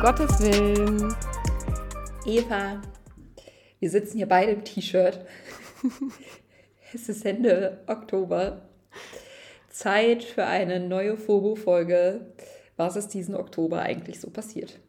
[0.00, 1.14] Gottes Willen.
[2.24, 2.80] Eva,
[3.80, 5.26] wir sitzen hier beide im T-Shirt.
[6.94, 8.62] es ist Ende Oktober.
[9.68, 12.32] Zeit für eine neue Fobo-Folge.
[12.78, 14.80] Was ist diesen Oktober eigentlich so passiert?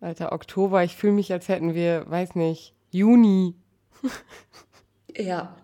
[0.00, 3.56] Alter, Oktober, ich fühle mich, als hätten wir, weiß nicht, Juni.
[5.16, 5.56] ja,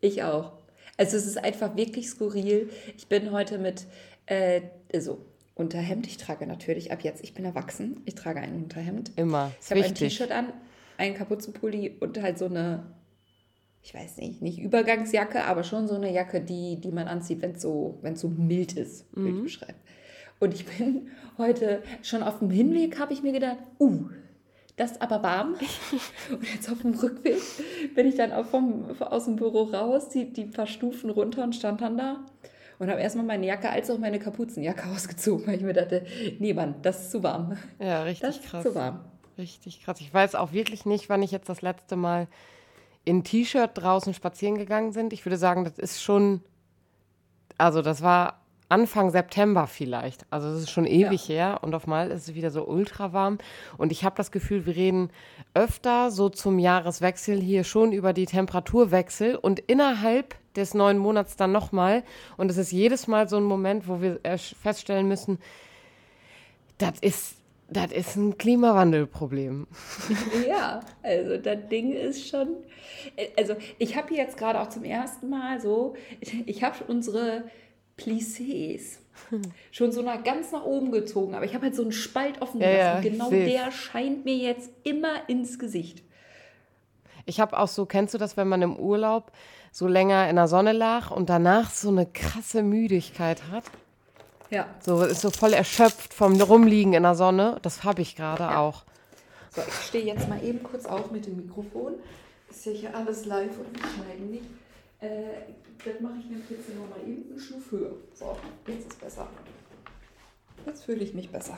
[0.00, 0.52] ich auch.
[0.96, 2.70] Also es ist einfach wirklich skurril.
[2.96, 3.88] Ich bin heute mit,
[4.26, 4.60] äh,
[4.94, 5.26] also
[5.58, 6.06] Unterhemd.
[6.06, 9.10] Ich trage natürlich ab jetzt, ich bin erwachsen, ich trage ein Unterhemd.
[9.16, 9.50] Immer.
[9.60, 10.52] Ich habe ein T-Shirt an,
[10.96, 12.94] einen Kapuzenpulli und halt so eine,
[13.82, 17.52] ich weiß nicht, nicht Übergangsjacke, aber schon so eine Jacke, die, die man anzieht, wenn
[17.52, 19.24] es so, so mild ist, mhm.
[19.24, 19.78] würde ich beschreiben.
[20.38, 24.04] Und ich bin heute schon auf dem Hinweg, habe ich mir gedacht, uh,
[24.76, 25.56] das ist aber warm.
[26.30, 27.40] Und jetzt auf dem Rückweg
[27.96, 31.56] bin ich dann auch vom, aus dem Büro raus, die, die paar Stufen runter und
[31.56, 32.24] stand dann da
[32.78, 36.04] und habe erstmal meine Jacke als auch meine Kapuzenjacke ausgezogen, weil ich mir dachte,
[36.38, 37.56] nee, Mann, das ist zu warm.
[37.78, 38.64] Ja, richtig das krass.
[38.64, 39.00] Ist zu warm.
[39.36, 40.00] Richtig krass.
[40.00, 42.26] Ich weiß auch wirklich nicht, wann ich jetzt das letzte Mal
[43.04, 45.08] in T-Shirt draußen spazieren gegangen bin.
[45.12, 46.42] Ich würde sagen, das ist schon,
[47.56, 48.37] also das war
[48.68, 50.26] Anfang September vielleicht.
[50.30, 51.34] Also es ist schon ewig ja.
[51.34, 53.38] her und auf mal ist es wieder so ultra warm.
[53.78, 55.10] Und ich habe das Gefühl, wir reden
[55.54, 61.52] öfter so zum Jahreswechsel hier schon über die Temperaturwechsel und innerhalb des neuen Monats dann
[61.52, 62.02] nochmal.
[62.36, 64.20] Und es ist jedes Mal so ein Moment, wo wir
[64.60, 65.38] feststellen müssen,
[66.76, 67.36] das ist,
[67.70, 69.66] das ist ein Klimawandelproblem.
[70.46, 72.48] Ja, also das Ding ist schon.
[73.36, 75.94] Also ich habe hier jetzt gerade auch zum ersten Mal so,
[76.46, 77.44] ich habe unsere
[77.98, 78.98] Plissés
[79.72, 82.60] schon so nach, ganz nach oben gezogen, aber ich habe halt so einen Spalt offen
[82.60, 82.78] gelassen.
[82.78, 86.02] Ja, ja, genau der scheint mir jetzt immer ins Gesicht.
[87.26, 89.32] Ich habe auch so, kennst du das, wenn man im Urlaub
[89.70, 93.64] so länger in der Sonne lag und danach so eine krasse Müdigkeit hat?
[94.50, 94.66] Ja.
[94.80, 97.58] So ist so voll erschöpft vom Rumliegen in der Sonne.
[97.62, 98.60] Das habe ich gerade ja.
[98.60, 98.84] auch.
[99.54, 101.94] So, ich stehe jetzt mal eben kurz auf mit dem Mikrofon.
[102.48, 104.46] Ist ja hier alles live und wir schneiden nicht.
[105.00, 105.08] Äh,
[105.84, 107.92] das mache ich nämlich jetzt nochmal eben einen Schnuff höher.
[108.14, 108.36] So,
[108.66, 109.28] jetzt ist besser.
[110.66, 111.56] Jetzt fühle ich mich besser.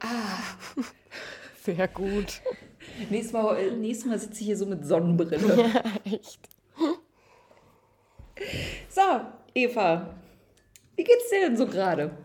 [0.00, 0.38] Ah.
[1.62, 2.40] Sehr gut.
[3.10, 5.70] Nächstes Mal, äh, nächstes Mal sitze ich hier so mit Sonnenbrille.
[5.74, 6.48] Ja, echt.
[8.88, 9.00] So,
[9.54, 10.14] Eva,
[10.94, 12.16] wie geht's dir denn so gerade?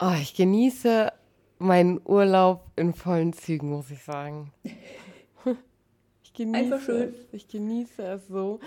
[0.00, 1.12] Oh, ich genieße
[1.58, 4.52] meinen Urlaub in vollen Zügen, muss ich sagen.
[6.32, 7.08] Ich genieße Einfach schön.
[7.10, 7.34] Es.
[7.34, 8.60] Ich genieße es so.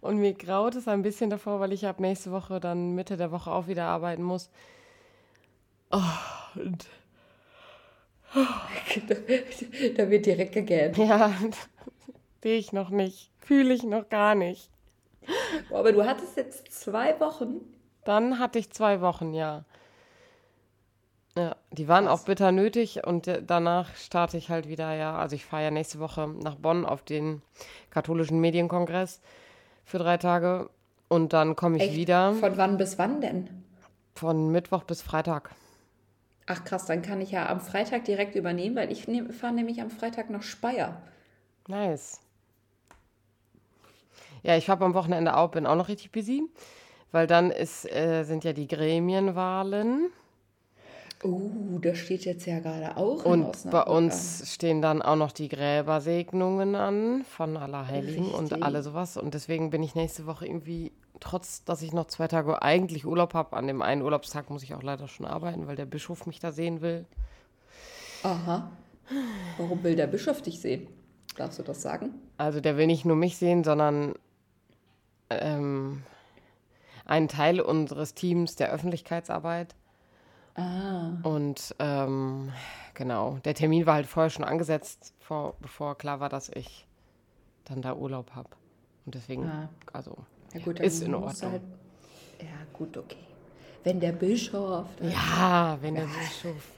[0.00, 3.30] Und mir graut es ein bisschen davor, weil ich ab nächste Woche dann Mitte der
[3.30, 4.50] Woche auch wieder arbeiten muss.
[5.90, 6.00] Oh,
[6.54, 6.86] und
[9.96, 10.96] da wird direkt gegähnt.
[10.96, 11.32] Ja,
[12.42, 13.30] sehe ich noch nicht.
[13.40, 14.70] Fühle ich noch gar nicht.
[15.70, 17.60] Aber du hattest jetzt zwei Wochen.
[18.04, 19.64] Dann hatte ich zwei Wochen, ja.
[21.36, 22.22] Ja, die waren Was?
[22.22, 25.16] auch bitter nötig und danach starte ich halt wieder, ja.
[25.16, 27.42] Also ich fahre ja nächste Woche nach Bonn auf den
[27.90, 29.20] katholischen Medienkongress
[29.84, 30.70] für drei Tage
[31.08, 31.96] und dann komme ich Echt?
[31.96, 32.34] wieder.
[32.34, 33.48] Von wann bis wann denn?
[34.14, 35.50] Von Mittwoch bis Freitag.
[36.46, 39.80] Ach krass, dann kann ich ja am Freitag direkt übernehmen, weil ich ne, fahre nämlich
[39.80, 41.00] am Freitag nach Speyer.
[41.68, 42.20] Nice.
[44.42, 46.42] Ja, ich habe am Wochenende auch, bin auch noch richtig busy,
[47.12, 50.10] weil dann ist, äh, sind ja die Gremienwahlen.
[51.22, 53.24] Oh, das steht jetzt ja gerade auch.
[53.24, 58.38] Und bei uns stehen dann auch noch die Gräbersegnungen an von Allerheiligen Richtig.
[58.38, 59.16] und alle sowas.
[59.18, 63.34] Und deswegen bin ich nächste Woche irgendwie trotz dass ich noch zwei Tage eigentlich Urlaub
[63.34, 66.40] habe, an dem einen Urlaubstag muss ich auch leider schon arbeiten, weil der Bischof mich
[66.40, 67.04] da sehen will.
[68.22, 68.70] Aha.
[69.58, 70.88] Warum will der Bischof dich sehen?
[71.36, 72.14] Darfst du das sagen?
[72.38, 74.14] Also der will nicht nur mich sehen, sondern
[75.30, 76.02] ähm,
[77.04, 79.74] einen Teil unseres Teams der Öffentlichkeitsarbeit.
[80.54, 81.12] Ah.
[81.22, 82.52] Und ähm,
[82.94, 86.86] genau, der Termin war halt vorher schon angesetzt, vor, bevor klar war, dass ich
[87.64, 88.50] dann da Urlaub habe.
[89.06, 89.68] Und deswegen, ah.
[89.92, 90.16] also
[90.54, 91.52] ja, gut, ist in Ordnung.
[91.52, 91.62] Halt,
[92.40, 93.16] ja, gut, okay.
[93.84, 94.86] Wenn der Bischof.
[95.00, 96.72] Ja, wenn der Bischof.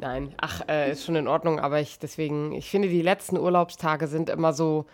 [0.00, 4.06] Nein, ach, äh, ist schon in Ordnung, aber ich deswegen, ich finde, die letzten Urlaubstage
[4.06, 4.86] sind immer so.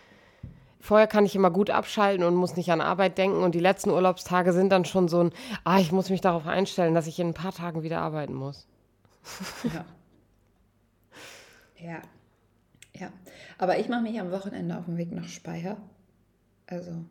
[0.85, 3.89] Vorher kann ich immer gut abschalten und muss nicht an Arbeit denken und die letzten
[3.89, 5.33] Urlaubstage sind dann schon so ein,
[5.65, 8.67] ah, ich muss mich darauf einstellen, dass ich in ein paar Tagen wieder arbeiten muss.
[9.73, 9.87] Ja.
[11.77, 12.03] Ja.
[12.95, 13.11] Ja.
[13.57, 15.79] Aber ich mache mich am Wochenende auf den Weg nach Speyer.
[16.67, 17.07] Also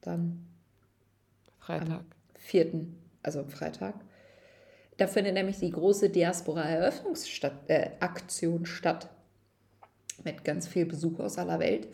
[0.00, 0.46] dann
[1.58, 1.90] Freitag.
[1.90, 2.06] Am
[2.36, 2.86] 4.,
[3.24, 3.94] also Freitag.
[4.96, 9.08] Da findet nämlich die große Diaspora-Eröffnungsaktion äh, statt.
[10.22, 11.88] Mit ganz viel Besuch aus aller Welt.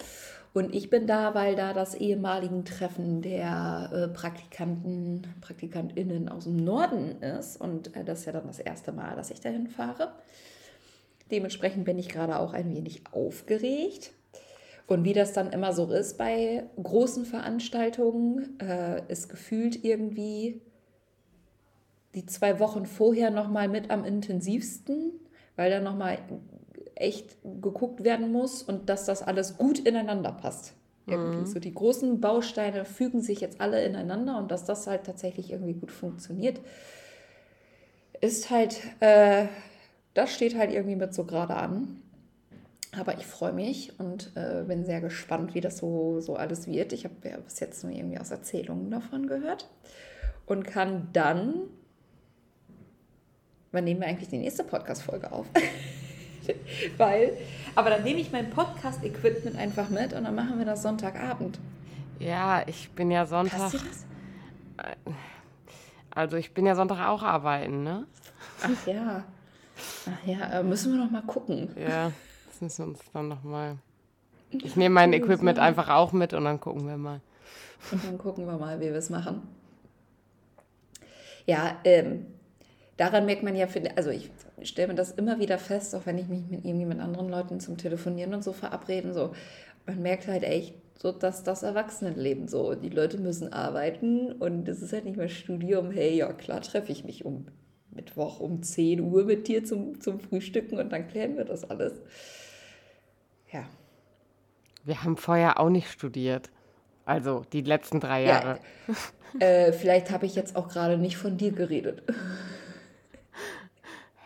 [0.54, 6.56] Und ich bin da, weil da das ehemalige Treffen der äh, Praktikanten, PraktikantInnen aus dem
[6.56, 7.60] Norden ist.
[7.60, 10.12] Und äh, das ist ja dann das erste Mal, dass ich dahin fahre.
[11.32, 14.12] Dementsprechend bin ich gerade auch ein wenig aufgeregt.
[14.86, 20.60] Und wie das dann immer so ist bei großen Veranstaltungen, äh, ist gefühlt irgendwie
[22.14, 25.14] die zwei Wochen vorher nochmal mit am intensivsten,
[25.56, 26.18] weil da nochmal
[26.96, 30.74] echt geguckt werden muss und dass das alles gut ineinander passt.
[31.06, 31.38] Irgendwie.
[31.38, 31.46] Mhm.
[31.46, 35.74] So die großen Bausteine fügen sich jetzt alle ineinander und dass das halt tatsächlich irgendwie
[35.74, 36.60] gut funktioniert,
[38.20, 39.46] ist halt, äh,
[40.14, 42.00] das steht halt irgendwie mit so gerade an.
[42.98, 46.92] Aber ich freue mich und äh, bin sehr gespannt, wie das so, so alles wird.
[46.92, 49.68] Ich habe ja bis jetzt nur irgendwie aus Erzählungen davon gehört
[50.46, 51.54] und kann dann.
[53.72, 55.46] Wann nehmen wir eigentlich die nächste Podcast-Folge auf?
[56.96, 57.36] Weil,
[57.74, 61.58] aber dann nehme ich mein Podcast-Equipment einfach mit und dann machen wir das Sonntagabend.
[62.18, 63.58] Ja, ich bin ja Sonntag.
[63.58, 64.06] Passt dir das?
[66.10, 68.06] Also ich bin ja Sonntag auch arbeiten, ne?
[68.62, 69.24] Ach ja.
[70.06, 71.70] Ach ja, äh, müssen wir noch mal gucken.
[71.76, 72.12] Ja,
[72.46, 73.76] das müssen wir uns dann noch mal.
[74.50, 77.20] Ich nehme mein Equipment einfach auch mit und dann gucken wir mal.
[77.90, 79.42] Und dann gucken wir mal, wie wir es machen.
[81.46, 82.26] Ja, ähm,
[82.96, 84.30] daran merkt man ja, also ich
[84.62, 87.60] stelle mir das immer wieder fest, auch wenn ich mich mit irgendwie mit anderen Leuten
[87.60, 89.32] zum Telefonieren und so verabreden, so,
[89.86, 94.80] man merkt halt echt, so dass das Erwachsenenleben so, die Leute müssen arbeiten und es
[94.80, 97.46] ist halt nicht mehr Studium, hey, ja klar treffe ich mich um
[97.90, 101.92] Mittwoch um 10 Uhr mit dir zum, zum Frühstücken und dann klären wir das alles.
[103.52, 103.64] Ja.
[104.84, 106.50] Wir haben vorher auch nicht studiert.
[107.04, 108.58] Also die letzten drei Jahre.
[108.88, 112.02] Ja, äh, vielleicht habe ich jetzt auch gerade nicht von dir geredet.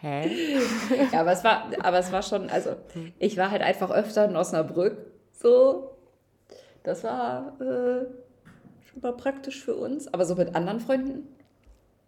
[0.00, 0.30] Hä?
[1.12, 2.76] ja, aber es war, aber es war schon, also
[3.18, 4.96] ich war halt einfach öfter in Osnabrück.
[5.32, 5.90] So,
[6.82, 8.06] das war äh,
[8.86, 10.12] schon mal praktisch für uns.
[10.12, 11.26] Aber so mit anderen Freunden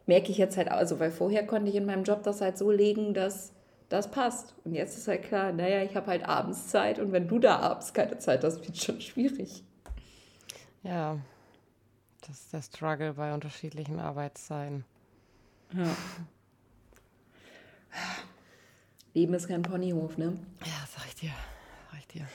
[0.06, 2.70] merke ich jetzt halt, also weil vorher konnte ich in meinem Job das halt so
[2.70, 3.52] legen, dass
[3.88, 4.54] das passt.
[4.64, 7.58] Und jetzt ist halt klar, naja, ich habe halt abends Zeit und wenn du da
[7.58, 9.64] abends keine Zeit hast, wird schon schwierig.
[10.82, 11.18] Ja,
[12.26, 14.84] das ist der Struggle bei unterschiedlichen Arbeitszeiten.
[15.72, 15.84] Ja.
[19.14, 20.38] Leben ist kein Ponyhof, ne?
[20.64, 21.32] Ja, sag ich dir.
[21.90, 22.26] Sag ich dir.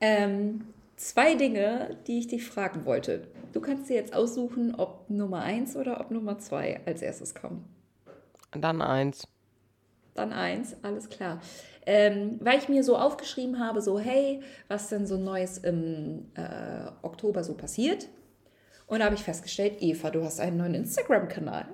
[0.00, 0.66] Ähm,
[0.96, 3.28] zwei Dinge, die ich dich fragen wollte.
[3.52, 7.64] Du kannst dir jetzt aussuchen, ob Nummer eins oder ob Nummer zwei als erstes kommen.
[8.52, 9.26] Dann eins.
[10.14, 11.40] Dann eins, alles klar.
[11.86, 16.90] Ähm, weil ich mir so aufgeschrieben habe, so hey, was denn so Neues im äh,
[17.02, 18.08] Oktober so passiert.
[18.86, 21.66] Und da habe ich festgestellt, Eva, du hast einen neuen Instagram-Kanal.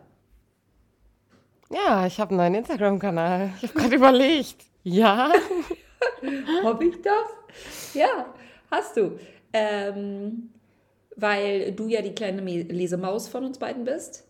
[1.71, 3.51] Ja, ich habe einen neuen Instagram-Kanal.
[3.61, 4.65] Ich habe gerade überlegt.
[4.85, 5.33] Ja.
[6.63, 7.95] habe ich das?
[7.95, 8.27] Ja,
[8.71, 9.19] hast du.
[9.53, 10.51] Ähm,
[11.17, 14.25] weil du ja die kleine Lesemaus von uns beiden bist,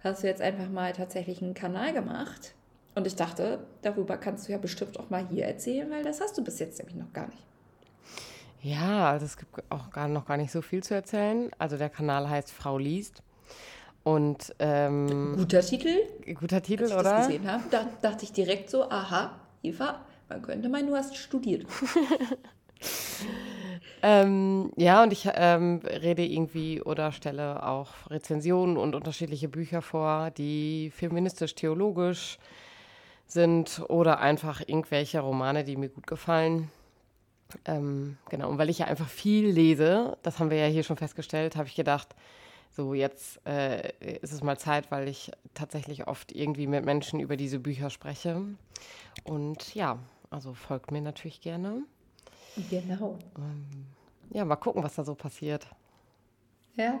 [0.00, 2.54] hast du jetzt einfach mal tatsächlich einen Kanal gemacht.
[2.94, 6.36] Und ich dachte, darüber kannst du ja bestimmt auch mal hier erzählen, weil das hast
[6.38, 7.42] du bis jetzt nämlich noch gar nicht.
[8.62, 11.50] Ja, also es gibt auch gar, noch gar nicht so viel zu erzählen.
[11.58, 13.22] Also der Kanal heißt Frau liest.
[14.04, 15.96] Und ähm, guter Titel.
[16.34, 17.10] Guter Titel, Als ich oder?
[17.10, 21.16] Das gesehen habe, da, dachte ich direkt so, aha, Eva, man könnte meinen, du hast
[21.16, 21.66] studiert.
[24.02, 30.30] ähm, ja, und ich ähm, rede irgendwie oder stelle auch Rezensionen und unterschiedliche Bücher vor,
[30.30, 32.38] die feministisch-theologisch
[33.26, 36.70] sind oder einfach irgendwelche Romane, die mir gut gefallen.
[37.64, 40.98] Ähm, genau, und weil ich ja einfach viel lese, das haben wir ja hier schon
[40.98, 42.14] festgestellt, habe ich gedacht,
[42.74, 47.36] so jetzt äh, ist es mal Zeit, weil ich tatsächlich oft irgendwie mit Menschen über
[47.36, 48.42] diese Bücher spreche.
[49.22, 49.98] Und ja,
[50.30, 51.84] also folgt mir natürlich gerne.
[52.70, 53.18] Genau.
[53.38, 53.86] Ähm,
[54.30, 55.66] ja, mal gucken, was da so passiert.
[56.76, 56.98] Ja.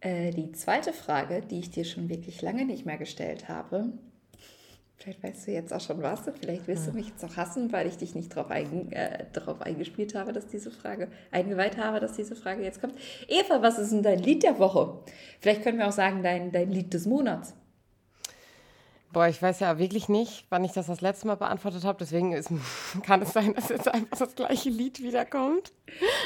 [0.00, 3.92] Äh, die zweite Frage, die ich dir schon wirklich lange nicht mehr gestellt habe,
[5.02, 6.20] Vielleicht weißt du jetzt auch schon was.
[6.40, 9.24] Vielleicht wirst du mich jetzt auch hassen, weil ich dich nicht darauf ein, äh,
[9.60, 12.94] eingespielt habe, dass diese Frage, eingeweiht habe, dass diese Frage jetzt kommt.
[13.26, 14.98] Eva, was ist denn dein Lied der Woche?
[15.40, 17.54] Vielleicht können wir auch sagen, dein, dein Lied des Monats.
[19.10, 21.96] Boah, ich weiß ja wirklich nicht, wann ich das das letzte Mal beantwortet habe.
[21.98, 22.50] Deswegen ist,
[23.02, 25.72] kann es sein, dass jetzt einfach das gleiche Lied wiederkommt.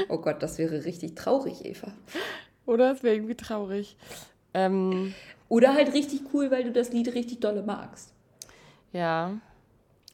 [0.08, 1.92] Oh Gott, das wäre richtig traurig, Eva.
[2.66, 3.96] Oder es wäre irgendwie traurig.
[4.52, 5.14] Ähm,
[5.48, 8.13] Oder halt richtig cool, weil du das Lied richtig dolle magst.
[8.94, 9.32] Ja,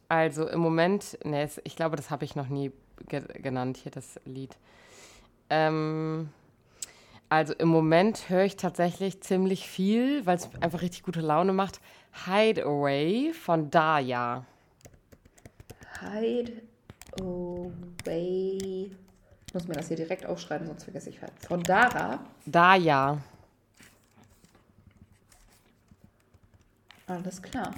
[0.09, 2.73] also im Moment, ne, ich glaube, das habe ich noch nie
[3.09, 4.57] ge genannt, hier das Lied.
[5.51, 6.31] Ähm,
[7.29, 11.79] also im Moment höre ich tatsächlich ziemlich viel, weil es einfach richtig gute Laune macht.
[12.25, 14.47] Hideaway von Daya.
[16.01, 16.51] Hideaway
[19.47, 21.33] Ich muss mir das hier direkt aufschreiben, sonst vergesse ich halt.
[21.47, 22.21] Von Dara.
[22.47, 23.19] Da ja.
[27.07, 27.75] Alles klar.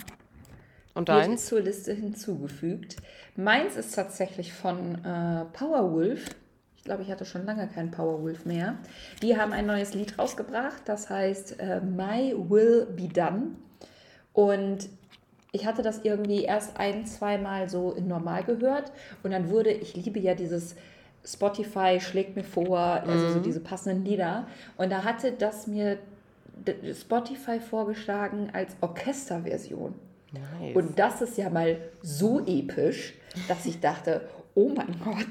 [0.94, 1.46] Und deins?
[1.46, 2.96] zur Liste hinzugefügt.
[3.36, 6.30] Meins ist tatsächlich von äh, Powerwolf.
[6.76, 8.76] Ich glaube, ich hatte schon lange keinen Powerwolf mehr.
[9.22, 13.52] Die haben ein neues Lied rausgebracht, das heißt äh, My Will Be Done.
[14.32, 14.88] Und
[15.52, 18.90] ich hatte das irgendwie erst ein, zweimal so in normal gehört.
[19.22, 20.74] Und dann wurde, ich liebe ja dieses
[21.24, 24.46] Spotify schlägt mir vor, also so diese passenden Lieder.
[24.76, 25.98] Und da hatte das mir
[26.94, 29.94] Spotify vorgeschlagen als Orchesterversion.
[30.32, 30.74] Nice.
[30.74, 33.14] Und das ist ja mal so episch,
[33.48, 35.26] dass ich dachte, oh mein Gott.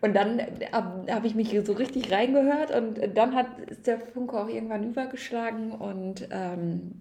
[0.00, 0.40] Und dann
[0.72, 4.84] habe hab ich mich so richtig reingehört und dann hat, ist der Funke auch irgendwann
[4.84, 7.00] übergeschlagen und ähm,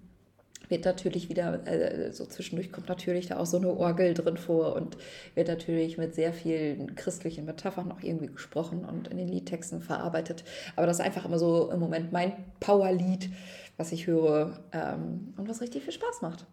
[0.70, 4.76] wird natürlich wieder, äh, so zwischendurch kommt natürlich da auch so eine Orgel drin vor
[4.76, 4.98] und
[5.36, 10.44] wird natürlich mit sehr vielen christlichen Metaphern auch irgendwie gesprochen und in den Liedtexten verarbeitet.
[10.76, 13.30] Aber das ist einfach immer so im Moment mein Powerlied,
[13.78, 16.46] was ich höre ähm, und was richtig viel Spaß macht.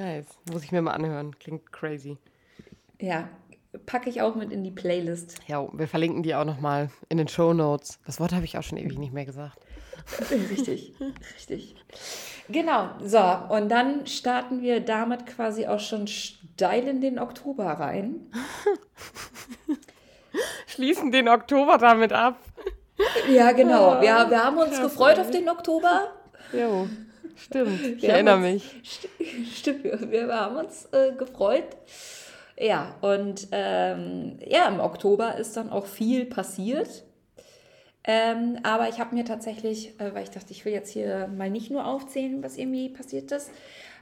[0.00, 0.26] Nice.
[0.50, 1.38] Muss ich mir mal anhören.
[1.38, 2.16] Klingt crazy.
[2.98, 3.28] Ja,
[3.86, 5.38] packe ich auch mit in die Playlist.
[5.46, 7.98] Ja, wir verlinken die auch nochmal in den Show Notes.
[8.06, 9.58] Das Wort habe ich auch schon ewig nicht mehr gesagt.
[10.30, 10.94] Richtig,
[11.36, 11.76] richtig.
[12.48, 18.32] Genau, so, und dann starten wir damit quasi auch schon steil in den Oktober rein.
[20.66, 22.38] Schließen den Oktober damit ab.
[23.30, 24.00] Ja, genau.
[24.00, 26.08] Wir, wir haben uns gefreut auf den Oktober.
[26.52, 26.88] Jo,
[27.44, 27.80] stimmt.
[27.96, 28.64] Ich Wir erinnere uns- mich.
[28.84, 29.08] St-
[29.58, 31.64] Stimmt, wir, wir haben uns äh, gefreut.
[32.58, 37.04] Ja, und ähm, ja, im Oktober ist dann auch viel passiert.
[38.04, 41.50] Ähm, aber ich habe mir tatsächlich, äh, weil ich dachte, ich will jetzt hier mal
[41.50, 43.50] nicht nur aufzählen, was irgendwie passiert ist,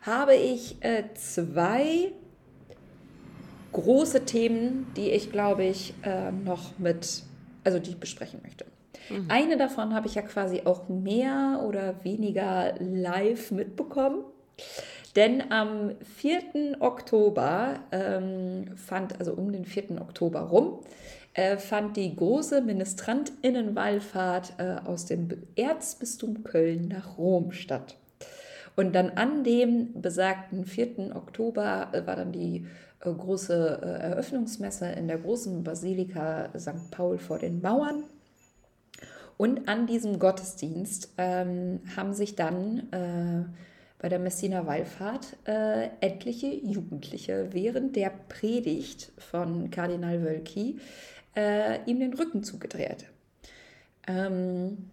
[0.02, 2.12] habe ich äh, zwei
[3.72, 7.22] große Themen, die ich, glaube ich, äh, noch mit,
[7.64, 8.64] also die ich besprechen möchte.
[9.28, 14.24] Eine davon habe ich ja quasi auch mehr oder weniger live mitbekommen.
[15.16, 16.80] Denn am 4.
[16.80, 20.00] Oktober ähm, fand, also um den 4.
[20.00, 20.80] Oktober rum,
[21.34, 27.96] äh, fand die große Ministrantinnenwallfahrt äh, aus dem Erzbistum Köln nach Rom statt.
[28.76, 31.16] Und dann an dem besagten 4.
[31.16, 32.66] Oktober äh, war dann die
[33.00, 36.90] äh, große äh, Eröffnungsmesse in der großen Basilika St.
[36.90, 38.04] Paul vor den Mauern.
[39.38, 43.44] Und an diesem Gottesdienst ähm, haben sich dann äh,
[44.00, 50.80] bei der Messiner Wallfahrt äh, etliche Jugendliche während der Predigt von Kardinal Wölki
[51.36, 53.06] äh, ihm den Rücken zugedreht.
[54.08, 54.90] Ähm,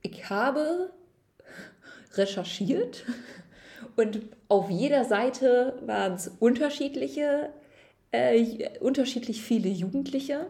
[0.00, 0.90] ich habe
[2.14, 3.04] recherchiert
[3.96, 7.50] und auf jeder Seite waren es unterschiedliche,
[8.10, 10.46] äh, unterschiedlich viele Jugendliche.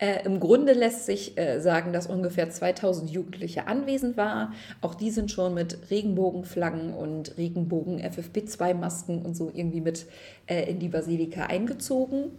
[0.00, 4.54] Äh, Im Grunde lässt sich äh, sagen, dass ungefähr 2000 Jugendliche anwesend waren.
[4.80, 10.06] Auch die sind schon mit Regenbogenflaggen und Regenbogen FFP2-Masken und so irgendwie mit
[10.46, 12.30] äh, in die Basilika eingezogen.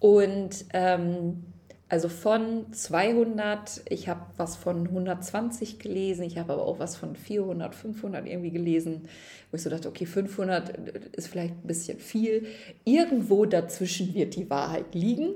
[0.00, 1.44] Und ähm,
[1.88, 7.16] also von 200, ich habe was von 120 gelesen, ich habe aber auch was von
[7.16, 9.08] 400, 500 irgendwie gelesen,
[9.50, 10.76] wo ich so dachte, okay, 500
[11.16, 12.46] ist vielleicht ein bisschen viel.
[12.84, 15.34] Irgendwo dazwischen wird die Wahrheit liegen.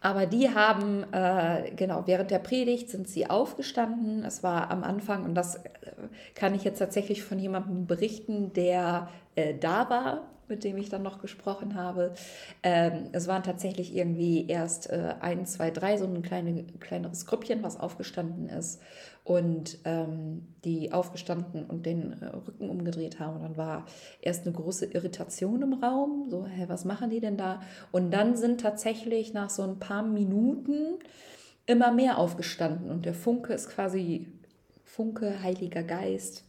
[0.00, 4.24] Aber die haben, äh, genau, während der Predigt sind sie aufgestanden.
[4.24, 5.68] Es war am Anfang, und das äh,
[6.34, 11.02] kann ich jetzt tatsächlich von jemandem berichten, der äh, da war, mit dem ich dann
[11.02, 12.12] noch gesprochen habe.
[12.62, 17.62] Ähm, es waren tatsächlich irgendwie erst äh, ein, zwei, drei, so ein kleine, kleineres Grüppchen,
[17.62, 18.82] was aufgestanden ist.
[19.22, 23.36] Und ähm, die aufgestanden und den äh, Rücken umgedreht haben.
[23.36, 23.86] Und dann war
[24.20, 26.26] erst eine große Irritation im Raum.
[26.30, 27.60] So, hä, was machen die denn da?
[27.92, 30.98] Und dann sind tatsächlich nach so ein paar Minuten
[31.66, 32.90] immer mehr aufgestanden.
[32.90, 34.26] Und der Funke ist quasi
[34.84, 36.44] Funke, Heiliger Geist,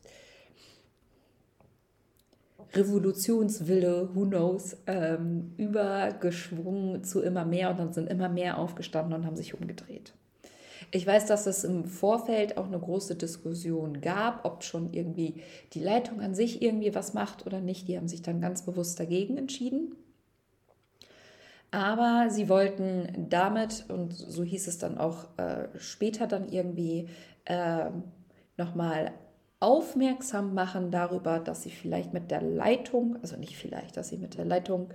[2.73, 9.25] Revolutionswille, who knows, ähm, übergeschwungen zu immer mehr und dann sind immer mehr aufgestanden und
[9.25, 10.13] haben sich umgedreht.
[10.93, 15.41] Ich weiß, dass es im Vorfeld auch eine große Diskussion gab, ob schon irgendwie
[15.73, 17.87] die Leitung an sich irgendwie was macht oder nicht.
[17.87, 19.95] Die haben sich dann ganz bewusst dagegen entschieden.
[21.71, 27.07] Aber sie wollten damit, und so hieß es dann auch äh, später dann irgendwie,
[27.45, 27.89] äh,
[28.57, 29.13] nochmal
[29.61, 34.35] aufmerksam machen darüber, dass sie vielleicht mit der Leitung, also nicht vielleicht, dass sie mit
[34.35, 34.89] der Leitung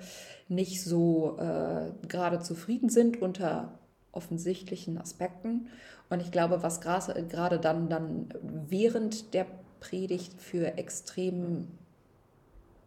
[0.48, 3.78] nicht so äh, gerade zufrieden sind unter
[4.10, 5.68] offensichtlichen Aspekten.
[6.10, 9.46] Und ich glaube, was gerade dann, dann während der
[9.78, 11.68] Predigt für extrem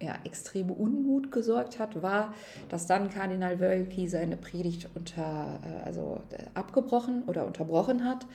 [0.01, 2.33] ja, extreme Unmut gesorgt hat, war,
[2.69, 8.25] dass dann Kardinal Wölki seine Predigt unter, äh, also äh, abgebrochen oder unterbrochen hat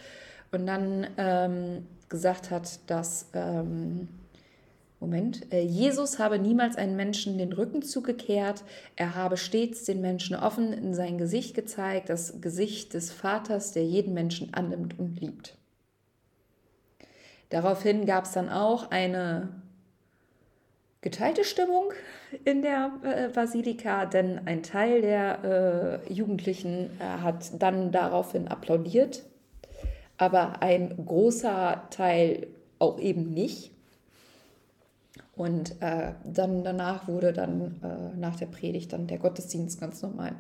[0.55, 4.09] und dann ähm, gesagt hat, dass, ähm,
[5.01, 8.65] Moment, äh, Jesus habe niemals einen Menschen den Rücken zugekehrt,
[8.97, 13.85] er habe stets den Menschen offen in sein Gesicht gezeigt, das Gesicht des Vaters, der
[13.85, 15.59] jeden Menschen annimmt und liebt.
[17.51, 19.49] Daraufhin gab es dann auch eine
[21.03, 21.93] geteilte Stimmung
[22.45, 29.23] in der äh, Basilika, denn ein Teil der äh, Jugendlichen äh, hat dann daraufhin applaudiert,
[30.17, 33.73] aber ein großer Teil auch eben nicht.
[35.37, 40.37] Und äh, dann danach wurde dann äh, nach der Predigt dann der Gottesdienst ganz normal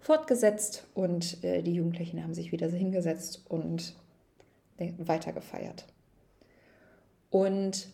[0.00, 3.94] fortgesetzt und äh, die Jugendlichen haben sich wieder hingesetzt und
[4.98, 5.84] weiter gefeiert.
[7.30, 7.88] Und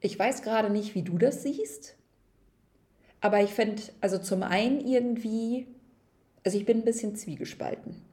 [0.00, 1.96] ich weiß gerade nicht, wie du das siehst,
[3.20, 5.66] aber ich finde, also zum einen irgendwie,
[6.44, 8.07] also ich bin ein bisschen zwiegespalten.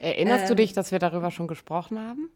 [0.00, 2.30] Erinnerst ähm, du dich, dass wir darüber schon gesprochen haben?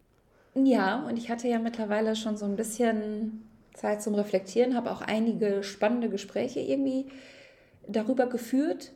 [0.55, 5.01] Ja, und ich hatte ja mittlerweile schon so ein bisschen Zeit zum Reflektieren, habe auch
[5.01, 7.07] einige spannende Gespräche irgendwie
[7.87, 8.93] darüber geführt.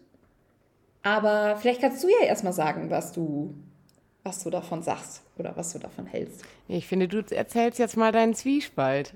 [1.04, 3.54] Aber vielleicht kannst du ja erstmal sagen, was du
[4.24, 6.44] was du davon sagst oder was du davon hältst.
[6.68, 9.14] Ich finde, du erzählst jetzt mal deinen Zwiespalt.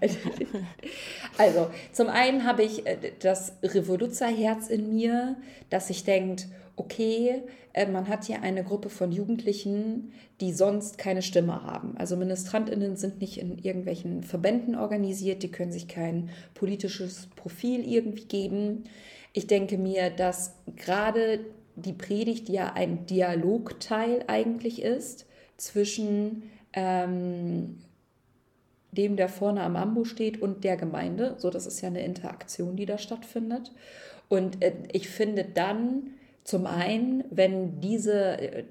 [1.38, 5.36] also, zum einen habe ich äh, das Revoluzerherz in mir,
[5.70, 6.46] dass ich denkt,
[6.76, 11.96] okay, äh, man hat hier eine Gruppe von Jugendlichen, die sonst keine Stimme haben.
[11.96, 18.24] Also Ministrantinnen sind nicht in irgendwelchen Verbänden organisiert, die können sich kein politisches Profil irgendwie
[18.24, 18.84] geben.
[19.32, 21.40] Ich denke mir, dass gerade
[21.76, 25.26] die Predigt ja ein Dialogteil eigentlich ist
[25.56, 27.78] zwischen ähm,
[28.92, 31.34] dem, der vorne am Ambu steht, und der Gemeinde.
[31.38, 33.72] So, das ist ja eine Interaktion, die da stattfindet.
[34.28, 36.10] Und äh, ich finde dann
[36.44, 38.64] zum einen, wenn diese, äh,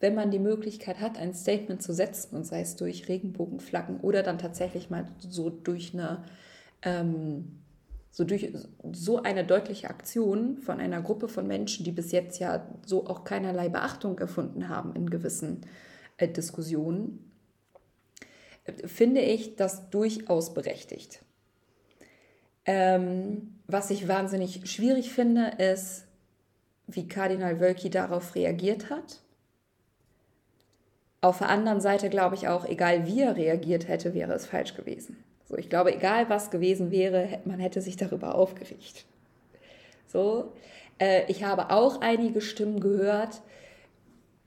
[0.00, 4.22] wenn man die Möglichkeit hat, ein Statement zu setzen, und sei es durch Regenbogenflaggen oder
[4.22, 6.24] dann tatsächlich mal so durch eine
[6.82, 7.58] ähm,
[8.10, 8.52] so durch
[8.92, 13.22] so eine deutliche Aktion von einer Gruppe von Menschen, die bis jetzt ja so auch
[13.22, 15.60] keinerlei Beachtung gefunden haben in gewissen
[16.16, 17.30] äh, Diskussionen,
[18.64, 21.22] äh, finde ich das durchaus berechtigt.
[22.64, 26.07] Ähm, was ich wahnsinnig schwierig finde, ist,
[26.88, 29.20] wie Kardinal Wölki darauf reagiert hat.
[31.20, 34.74] Auf der anderen Seite glaube ich auch, egal wie er reagiert hätte, wäre es falsch
[34.74, 35.16] gewesen.
[35.48, 39.04] So, ich glaube, egal was gewesen wäre, man hätte sich darüber aufgeregt.
[40.06, 40.52] So,
[40.98, 43.42] äh, ich habe auch einige Stimmen gehört,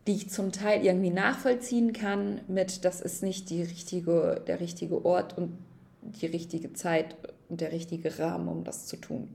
[0.07, 5.05] die ich zum Teil irgendwie nachvollziehen kann, mit das ist nicht die richtige, der richtige
[5.05, 5.57] Ort und
[6.01, 7.15] die richtige Zeit
[7.49, 9.29] und der richtige Rahmen, um das zu tun.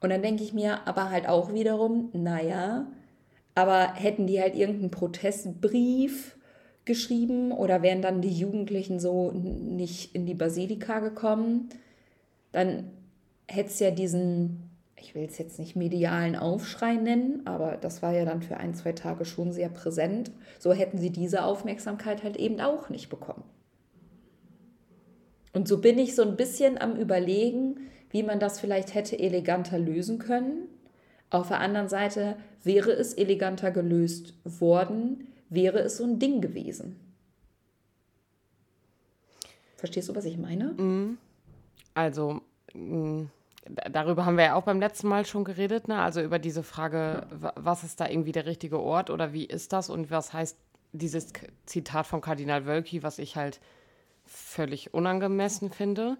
[0.00, 2.86] Und dann denke ich mir aber halt auch wiederum, naja,
[3.54, 6.36] aber hätten die halt irgendeinen Protestbrief
[6.84, 11.70] geschrieben oder wären dann die Jugendlichen so nicht in die Basilika gekommen,
[12.52, 12.90] dann
[13.48, 18.12] hätte es ja diesen, ich will es jetzt nicht medialen Aufschrei nennen, aber das war
[18.12, 20.30] ja dann für ein, zwei Tage schon sehr präsent.
[20.58, 23.44] So hätten sie diese Aufmerksamkeit halt eben auch nicht bekommen.
[25.52, 29.78] Und so bin ich so ein bisschen am Überlegen, wie man das vielleicht hätte eleganter
[29.78, 30.68] lösen können.
[31.30, 37.00] Auf der anderen Seite wäre es eleganter gelöst worden, wäre es so ein Ding gewesen.
[39.76, 40.72] Verstehst du, was ich meine?
[40.76, 41.18] Mhm.
[41.94, 42.40] Also,
[42.74, 43.24] mm,
[43.90, 46.00] darüber haben wir ja auch beim letzten Mal schon geredet, ne?
[46.00, 49.90] Also über diese Frage, was ist da irgendwie der richtige Ort oder wie ist das
[49.90, 50.56] und was heißt
[50.92, 51.32] dieses
[51.66, 53.60] Zitat von Kardinal Wölki, was ich halt
[54.24, 56.16] völlig unangemessen finde.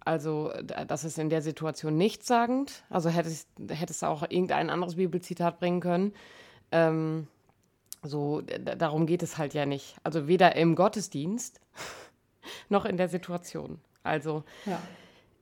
[0.00, 0.52] Also,
[0.86, 2.84] das ist in der Situation nichtssagend.
[2.88, 6.14] Also hättest, hättest du auch irgendein anderes Bibelzitat bringen können.
[6.72, 7.26] Ähm,
[8.02, 9.96] so, darum geht es halt ja nicht.
[10.04, 11.60] Also weder im Gottesdienst
[12.68, 13.80] noch in der Situation.
[14.02, 14.80] Also ja.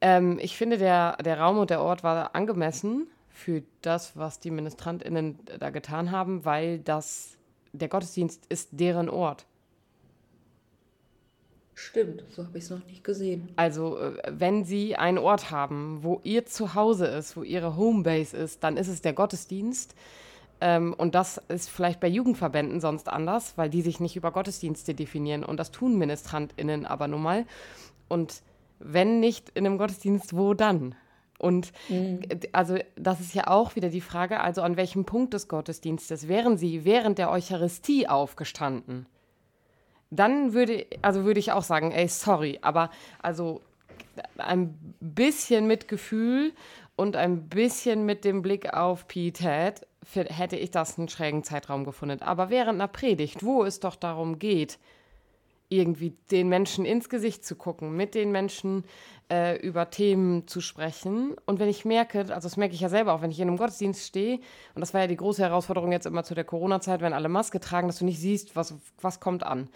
[0.00, 4.50] ähm, ich finde, der, der Raum und der Ort war angemessen für das, was die
[4.50, 7.36] MinistrantInnen da getan haben, weil das,
[7.72, 9.46] der Gottesdienst ist deren Ort.
[11.78, 13.50] Stimmt, so habe ich es noch nicht gesehen.
[13.56, 18.64] Also, äh, wenn Sie einen Ort haben, wo Ihr Zuhause ist, wo Ihre Homebase ist,
[18.64, 19.94] dann ist es der Gottesdienst.
[20.62, 24.94] Ähm, und das ist vielleicht bei Jugendverbänden sonst anders, weil die sich nicht über Gottesdienste
[24.94, 25.44] definieren.
[25.44, 27.44] Und das tun MinistrantInnen aber nun mal.
[28.08, 28.40] Und
[28.78, 30.94] wenn nicht in einem Gottesdienst, wo dann?
[31.38, 32.22] Und mhm.
[32.52, 36.56] also das ist ja auch wieder die Frage, also an welchem Punkt des Gottesdienstes wären
[36.56, 39.04] Sie während der Eucharistie aufgestanden?
[40.10, 42.90] Dann würde, also würde ich auch sagen, ey, sorry, aber
[43.20, 43.60] also
[44.38, 46.52] ein bisschen mit Gefühl
[46.96, 52.22] und ein bisschen mit dem Blick auf Pietät hätte ich das einen schrägen Zeitraum gefunden.
[52.22, 54.78] Aber während einer Predigt, wo es doch darum geht,
[55.68, 58.84] irgendwie den Menschen ins Gesicht zu gucken, mit den Menschen
[59.30, 61.34] äh, über Themen zu sprechen.
[61.46, 63.56] Und wenn ich merke, also das merke ich ja selber auch, wenn ich in einem
[63.56, 64.36] Gottesdienst stehe,
[64.74, 67.58] und das war ja die große Herausforderung jetzt immer zu der Corona-Zeit, wenn alle Maske
[67.58, 69.68] tragen, dass du nicht siehst, was, was kommt an.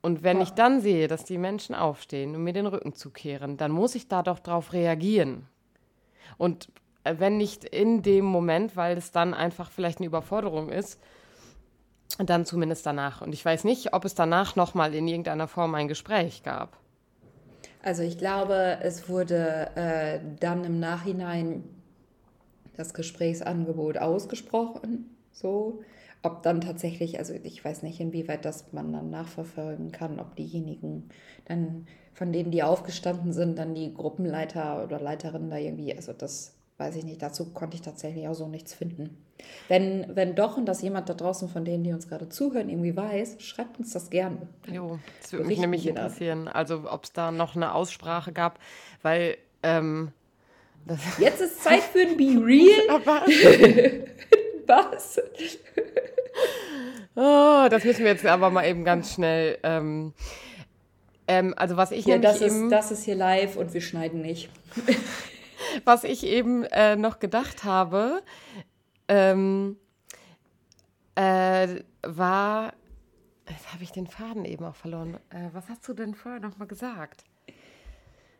[0.00, 0.42] Und wenn ja.
[0.42, 4.08] ich dann sehe, dass die Menschen aufstehen und mir den Rücken zukehren, dann muss ich
[4.08, 5.46] da doch drauf reagieren.
[6.38, 6.68] Und
[7.04, 11.00] äh, wenn nicht in dem Moment, weil es dann einfach vielleicht eine Überforderung ist,
[12.18, 13.22] dann zumindest danach.
[13.22, 16.76] Und ich weiß nicht, ob es danach nochmal in irgendeiner Form ein Gespräch gab.
[17.82, 21.64] Also ich glaube, es wurde äh, dann im Nachhinein
[22.76, 25.16] das Gesprächsangebot ausgesprochen.
[25.32, 25.82] So,
[26.22, 31.08] ob dann tatsächlich, also ich weiß nicht, inwieweit das man dann nachverfolgen kann, ob diejenigen
[31.46, 36.54] dann, von denen die aufgestanden sind, dann die Gruppenleiter oder Leiterinnen da irgendwie, also das
[36.82, 39.16] weiß ich nicht, dazu konnte ich tatsächlich auch so nichts finden.
[39.68, 42.96] Wenn, wenn doch und das jemand da draußen von denen, die uns gerade zuhören, irgendwie
[42.96, 44.48] weiß, schreibt uns das gerne.
[44.70, 46.48] Jo, das würde mich nämlich interessieren.
[46.48, 48.58] Also ob es da noch eine Aussprache gab,
[49.02, 50.12] weil ähm,
[51.18, 52.98] Jetzt ist Zeit für ein Be Real.
[54.66, 55.20] Was?
[57.14, 59.58] oh, das müssen wir jetzt aber mal eben ganz schnell.
[59.62, 60.14] Ähm,
[61.26, 64.50] ähm, also was ich ja, das ist, das ist hier live und wir schneiden nicht.
[65.84, 68.22] was ich eben äh, noch gedacht habe,
[69.08, 69.76] ähm,
[71.14, 71.68] äh,
[72.02, 72.72] war,
[73.48, 75.18] jetzt habe ich den Faden eben auch verloren.
[75.30, 77.24] Äh, was hast du denn vorher noch mal gesagt?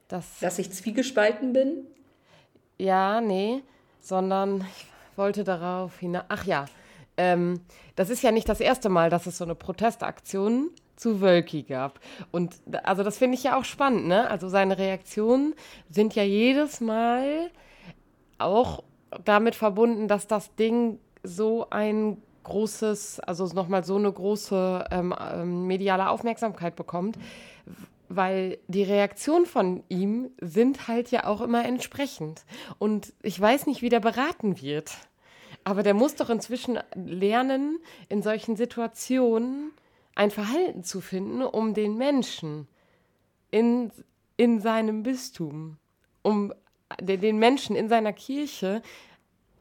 [0.09, 1.87] Dass, Dass ich zwiegespalten bin?
[2.79, 3.63] Ja, nee,
[4.01, 6.25] sondern ich wollte darauf hinaus.
[6.29, 6.67] Ach ja,
[7.17, 7.61] ähm,
[7.97, 12.01] das ist ja nicht das erste Mal, dass es so eine Protestaktion zu Wölki gab.
[12.31, 14.31] Und also das finde ich ja auch spannend, ne?
[14.31, 15.55] Also seine Reaktionen
[15.91, 17.51] sind ja jedes Mal
[18.39, 18.83] auch
[19.25, 25.67] damit verbunden, dass das Ding so ein großes, also nochmal so eine große ähm, ähm,
[25.67, 27.17] mediale Aufmerksamkeit bekommt,
[28.09, 32.45] weil die Reaktionen von ihm sind halt ja auch immer entsprechend.
[32.79, 34.93] Und ich weiß nicht, wie der beraten wird.
[35.65, 37.79] Aber der muss doch inzwischen lernen,
[38.09, 39.71] in solchen Situationen
[40.15, 42.69] ein Verhalten zu finden, um den Menschen
[43.51, 43.91] in,
[44.37, 45.79] in seinem Bistum,
[46.23, 46.53] um
[47.01, 48.83] den Menschen in seiner Kirche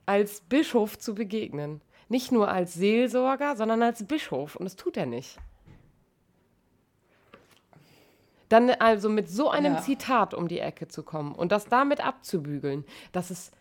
[0.05, 1.81] als Bischof zu begegnen.
[2.09, 4.55] Nicht nur als Seelsorger, sondern als Bischof.
[4.57, 5.37] Und das tut er nicht.
[8.49, 9.81] Dann also mit so einem ja.
[9.81, 12.83] Zitat um die Ecke zu kommen und das damit abzubügeln,
[13.13, 13.53] das ist,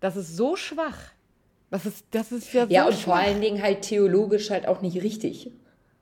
[0.00, 1.12] das ist so schwach.
[1.70, 3.02] Das ist, das ist ja so Ja, und schwach.
[3.02, 5.52] vor allen Dingen halt theologisch halt auch nicht richtig.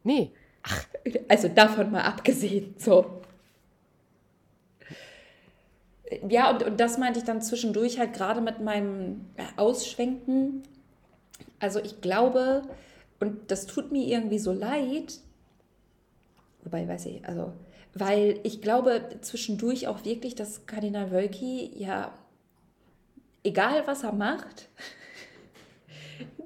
[0.06, 0.30] Nee.
[0.62, 0.84] Ach,
[1.26, 3.22] also davon mal abgesehen, so.
[6.28, 10.62] Ja, und, und das meinte ich dann zwischendurch halt gerade mit meinem Ausschwenken.
[11.58, 12.62] Also ich glaube,
[13.18, 15.18] und das tut mir irgendwie so leid,
[16.62, 17.52] wobei, weiß ich, also,
[17.92, 22.14] weil ich glaube zwischendurch auch wirklich, dass Kardinal Wölki ja,
[23.42, 24.68] egal was er macht,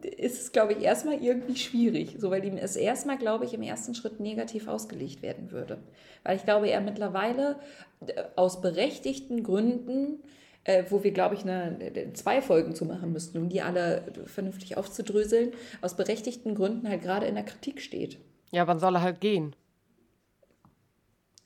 [0.02, 2.16] ist es, glaube ich, erstmal irgendwie schwierig.
[2.18, 5.78] So, weil ihm es erstmal, glaube ich, im ersten Schritt negativ ausgelegt werden würde.
[6.22, 7.58] Weil ich glaube, er mittlerweile
[8.06, 10.22] äh, aus berechtigten Gründen,
[10.64, 14.76] äh, wo wir, glaube ich, eine, zwei Folgen zu machen müssten, um die alle vernünftig
[14.76, 18.18] aufzudröseln, aus berechtigten Gründen halt gerade in der Kritik steht.
[18.50, 19.54] Ja, wann soll er halt gehen?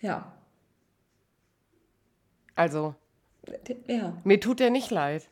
[0.00, 0.32] Ja.
[2.54, 2.94] Also.
[3.86, 4.16] Ja.
[4.24, 5.28] Mir tut er nicht leid.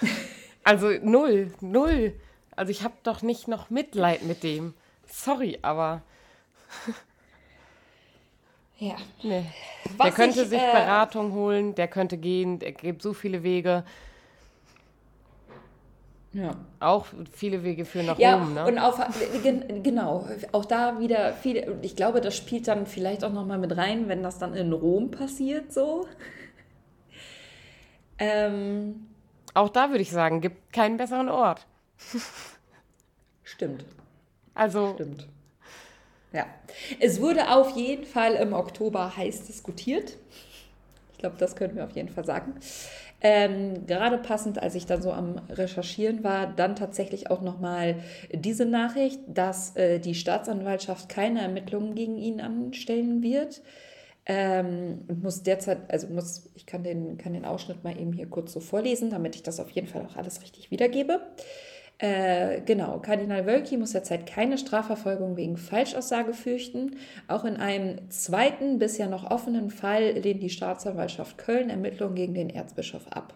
[0.66, 2.12] Also null, null.
[2.56, 4.74] Also ich habe doch nicht noch Mitleid mit dem.
[5.06, 6.02] Sorry, aber.
[8.78, 8.96] ja.
[9.22, 9.44] Nee.
[10.02, 13.84] der könnte ich, sich äh, Beratung holen, der könnte gehen, der gibt so viele Wege.
[16.32, 16.56] Ja.
[16.80, 18.66] Auch viele Wege führen nach ja, Rom, ne?
[18.66, 19.00] Und auf,
[19.84, 24.08] genau, auch da wieder viele, ich glaube, das spielt dann vielleicht auch nochmal mit rein,
[24.08, 26.08] wenn das dann in Rom passiert, so.
[28.18, 29.06] ähm,
[29.56, 31.66] auch da würde ich sagen, gibt keinen besseren Ort.
[33.42, 33.84] Stimmt.
[34.54, 34.94] Also.
[34.94, 35.26] Stimmt.
[36.32, 36.46] Ja.
[37.00, 40.16] Es wurde auf jeden Fall im Oktober heiß diskutiert.
[41.12, 42.54] Ich glaube, das können wir auf jeden Fall sagen.
[43.22, 47.96] Ähm, gerade passend, als ich dann so am Recherchieren war, dann tatsächlich auch nochmal
[48.30, 53.62] diese Nachricht, dass äh, die Staatsanwaltschaft keine Ermittlungen gegen ihn anstellen wird.
[54.28, 58.26] Ähm, und muss derzeit, also muss, ich kann den, kann den Ausschnitt mal eben hier
[58.26, 61.20] kurz so vorlesen, damit ich das auf jeden Fall auch alles richtig wiedergebe.
[61.98, 66.96] Äh, genau, Kardinal Wölki muss derzeit keine Strafverfolgung wegen Falschaussage fürchten.
[67.26, 72.50] Auch in einem zweiten, bisher noch offenen Fall lehnt die Staatsanwaltschaft Köln Ermittlungen gegen den
[72.50, 73.34] Erzbischof ab.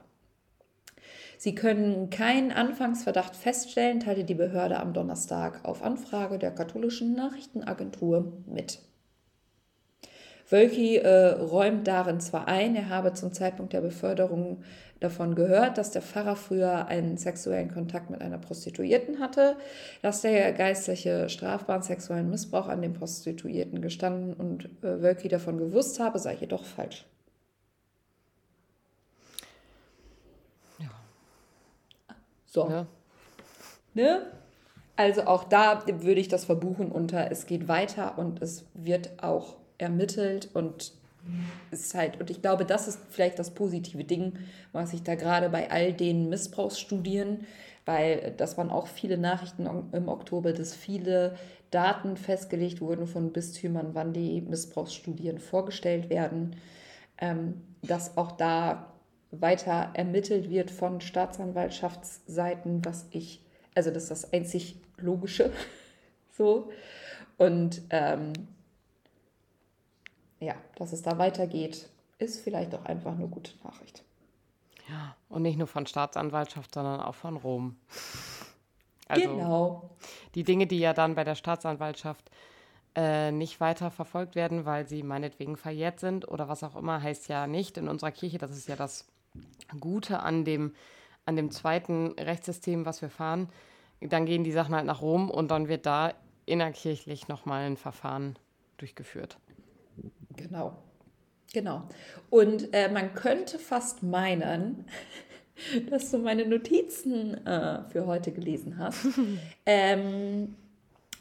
[1.38, 8.30] Sie können keinen Anfangsverdacht feststellen, teilte die Behörde am Donnerstag auf Anfrage der katholischen Nachrichtenagentur
[8.44, 8.80] mit.
[10.50, 14.64] Wölki äh, räumt darin zwar ein, er habe zum Zeitpunkt der Beförderung
[14.98, 19.56] davon gehört, dass der Pfarrer früher einen sexuellen Kontakt mit einer Prostituierten hatte,
[20.02, 26.00] dass der Geistliche strafbaren sexuellen Missbrauch an den Prostituierten gestanden und äh, Wölki davon gewusst
[26.00, 27.06] habe, sei jedoch falsch.
[30.78, 30.90] Ja.
[32.46, 32.68] So.
[32.68, 32.86] Ja.
[33.94, 34.26] Ne?
[34.96, 39.59] Also auch da würde ich das verbuchen unter, es geht weiter und es wird auch
[39.80, 40.92] ermittelt und
[41.70, 44.38] ist halt, und ich glaube, das ist vielleicht das positive Ding,
[44.72, 47.46] was ich da gerade bei all den Missbrauchsstudien,
[47.84, 51.36] weil das waren auch viele Nachrichten im Oktober, dass viele
[51.70, 56.56] Daten festgelegt wurden von Bistümern, wann die Missbrauchsstudien vorgestellt werden,
[57.18, 58.92] ähm, dass auch da
[59.30, 63.42] weiter ermittelt wird von Staatsanwaltschaftsseiten, was ich,
[63.74, 65.52] also das ist das einzig Logische
[66.36, 66.70] so.
[67.38, 68.32] Und ähm,
[70.40, 74.02] ja, dass es da weitergeht, ist vielleicht auch einfach eine gute Nachricht.
[74.88, 77.76] Ja, und nicht nur von Staatsanwaltschaft, sondern auch von Rom.
[79.06, 79.90] Also genau.
[80.34, 82.30] Die Dinge, die ja dann bei der Staatsanwaltschaft
[82.96, 87.28] äh, nicht weiter verfolgt werden, weil sie meinetwegen verjährt sind oder was auch immer, heißt
[87.28, 88.38] ja nicht in unserer Kirche.
[88.38, 89.06] Das ist ja das
[89.78, 90.74] Gute an dem,
[91.24, 93.48] an dem zweiten Rechtssystem, was wir fahren.
[94.00, 96.14] Dann gehen die Sachen halt nach Rom und dann wird da
[96.46, 98.36] innerkirchlich nochmal ein Verfahren
[98.78, 99.38] durchgeführt.
[100.40, 100.76] Genau.
[101.52, 101.82] Genau.
[102.30, 104.84] Und äh, man könnte fast meinen,
[105.90, 109.06] dass du meine Notizen äh, für heute gelesen hast.
[109.66, 110.54] ähm,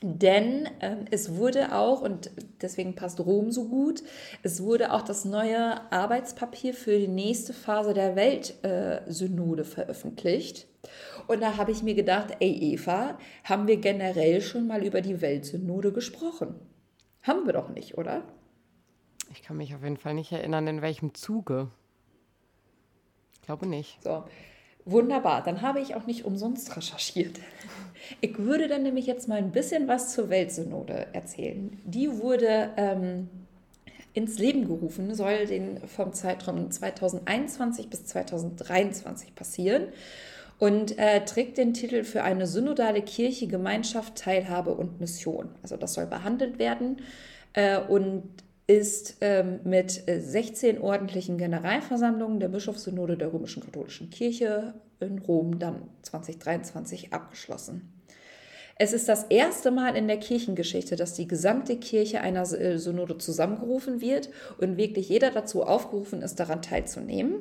[0.01, 4.01] denn äh, es wurde auch, und deswegen passt Rom so gut,
[4.43, 10.67] es wurde auch das neue Arbeitspapier für die nächste Phase der Weltsynode veröffentlicht.
[11.27, 15.19] Und da habe ich mir gedacht, ey Eva, haben wir generell schon mal über die
[15.21, 16.55] Weltsynode gesprochen?
[17.21, 18.23] Haben wir doch nicht, oder?
[19.31, 21.67] Ich kann mich auf jeden Fall nicht erinnern, in welchem Zuge.
[23.33, 24.03] Ich glaube nicht.
[24.03, 24.23] So,
[24.85, 25.43] wunderbar.
[25.43, 27.39] Dann habe ich auch nicht umsonst recherchiert.
[28.21, 31.77] Ich würde dann nämlich jetzt mal ein bisschen was zur Weltsynode erzählen.
[31.83, 33.29] Die wurde ähm,
[34.13, 39.89] ins Leben gerufen, soll den vom Zeitraum 2021 bis 2023 passieren
[40.59, 45.49] und äh, trägt den Titel für eine synodale Kirche, Gemeinschaft, Teilhabe und Mission.
[45.61, 47.01] Also das soll behandelt werden
[47.53, 48.23] äh, und
[48.69, 55.57] ist ähm, mit 16 äh, ordentlichen Generalversammlungen der Bischofssynode der Römischen Katholischen Kirche in Rom
[55.57, 57.91] dann 2023 abgeschlossen.
[58.75, 63.17] Es ist das erste Mal in der Kirchengeschichte, dass die gesamte Kirche einer äh, Synode
[63.17, 64.29] zusammengerufen wird
[64.59, 67.39] und wirklich jeder dazu aufgerufen ist, daran teilzunehmen.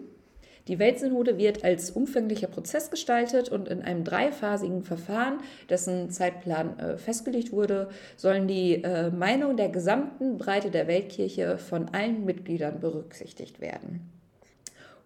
[0.68, 5.38] Die Weltsynode wird als umfänglicher Prozess gestaltet und in einem dreiphasigen Verfahren,
[5.70, 11.88] dessen Zeitplan äh, festgelegt wurde, sollen die äh, Meinung der gesamten Breite der Weltkirche von
[11.88, 14.12] allen Mitgliedern berücksichtigt werden.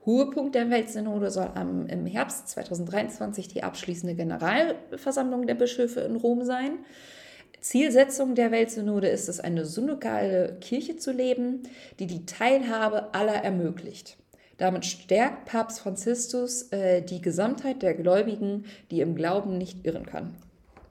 [0.05, 6.45] Höhepunkt der Weltsynode soll am, im Herbst 2023 die abschließende Generalversammlung der Bischöfe in Rom
[6.45, 6.79] sein.
[7.61, 11.63] Zielsetzung der Weltsynode ist es, eine synodale Kirche zu leben,
[12.01, 14.17] die die Teilhabe aller ermöglicht.
[14.63, 20.37] Damit stärkt Papst Franziskus äh, die Gesamtheit der Gläubigen, die im Glauben nicht irren kann.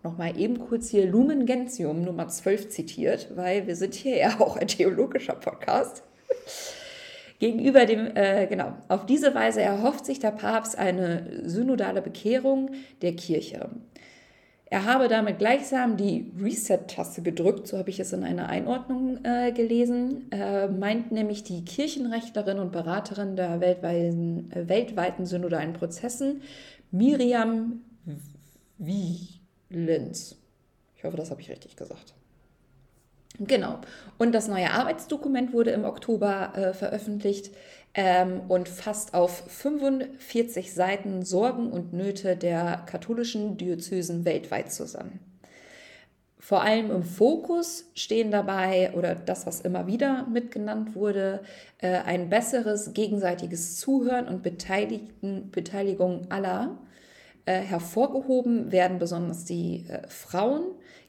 [0.03, 4.57] Nochmal eben kurz hier Lumen Gentium Nummer 12 zitiert, weil wir sind hier ja auch
[4.57, 6.03] ein theologischer Podcast.
[7.39, 13.15] Gegenüber dem, äh, genau, auf diese Weise erhofft sich der Papst eine synodale Bekehrung der
[13.15, 13.69] Kirche.
[14.71, 19.51] Er habe damit gleichsam die Reset-Taste gedrückt, so habe ich es in einer Einordnung äh,
[19.51, 26.41] gelesen, äh, meint nämlich die Kirchenrechtlerin und Beraterin der weltweiten, äh, weltweiten synodalen Prozessen,
[26.89, 27.81] Miriam
[28.77, 30.38] Wielens.
[30.95, 32.13] Ich hoffe, das habe ich richtig gesagt.
[33.47, 33.80] Genau.
[34.19, 37.51] Und das neue Arbeitsdokument wurde im Oktober äh, veröffentlicht
[37.95, 45.19] ähm, und fasst auf 45 Seiten Sorgen und Nöte der katholischen Diözesen weltweit zusammen.
[46.38, 51.41] Vor allem im Fokus stehen dabei, oder das, was immer wieder mitgenannt wurde,
[51.80, 56.77] äh, ein besseres gegenseitiges Zuhören und Beteiligung aller.
[57.45, 60.62] Äh, hervorgehoben werden besonders die äh, Frauen,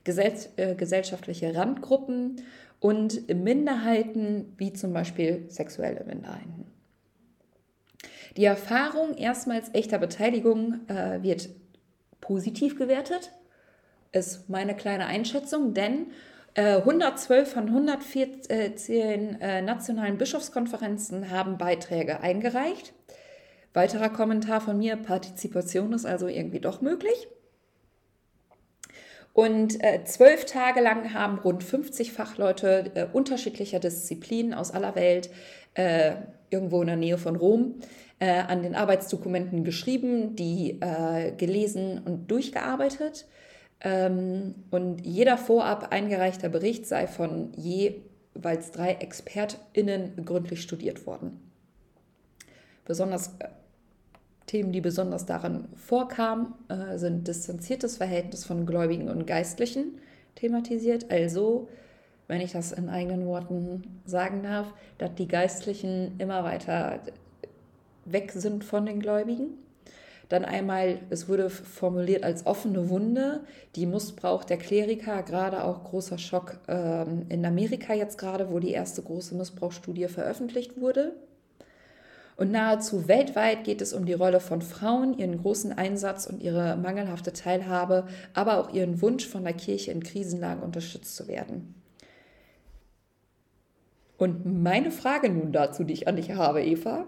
[0.05, 2.43] gesell äh, gesellschaftliche Randgruppen
[2.81, 6.67] und Minderheiten, wie zum Beispiel sexuelle Minderheiten.
[8.37, 11.49] Die Erfahrung erstmals echter Beteiligung äh, wird
[12.21, 13.31] positiv gewertet.
[14.11, 16.07] Ist meine kleine Einschätzung, denn
[16.55, 22.93] 112 von 114 äh, nationalen Bischofskonferenzen haben Beiträge eingereicht.
[23.73, 27.29] Weiterer Kommentar von mir, Partizipation ist also irgendwie doch möglich.
[29.33, 35.31] Und äh, zwölf Tage lang haben rund 50 Fachleute äh, unterschiedlicher Disziplinen aus aller Welt,
[35.75, 36.13] äh,
[36.51, 37.77] irgendwo in der Nähe von Rom,
[38.19, 43.27] äh, an den Arbeitsdokumenten geschrieben, die äh, gelesen und durchgearbeitet.
[43.81, 51.41] Ähm, und jeder vorab eingereichter Bericht sei von jeweils drei ExpertInnen gründlich studiert worden.
[52.85, 53.49] Besonders äh,
[54.53, 59.99] Themen, die besonders daran vorkamen, äh, sind distanziertes Verhältnis von Gläubigen und Geistlichen
[60.35, 61.11] thematisiert.
[61.11, 61.69] Also,
[62.29, 64.67] wenn ich das in eigenen Worten sagen darf,
[64.99, 67.01] dass die Geistlichen immer weiter
[68.05, 69.55] weg sind von den Gläubigen
[70.33, 73.41] dann einmal, es wurde formuliert als offene Wunde,
[73.77, 78.71] die Missbrauch der Kleriker, gerade auch großer Schock ähm, in Amerika jetzt gerade, wo die
[78.71, 81.13] erste große Missbrauchsstudie veröffentlicht wurde.
[82.43, 86.77] Und nahezu weltweit geht es um die Rolle von Frauen, ihren großen Einsatz und ihre
[86.77, 91.77] mangelhafte Teilhabe, aber auch ihren Wunsch, von der Kirche in Krisenlagen unterstützt zu werden.
[94.19, 97.07] Und meine Frage nun dazu, die ich an dich habe, Eva,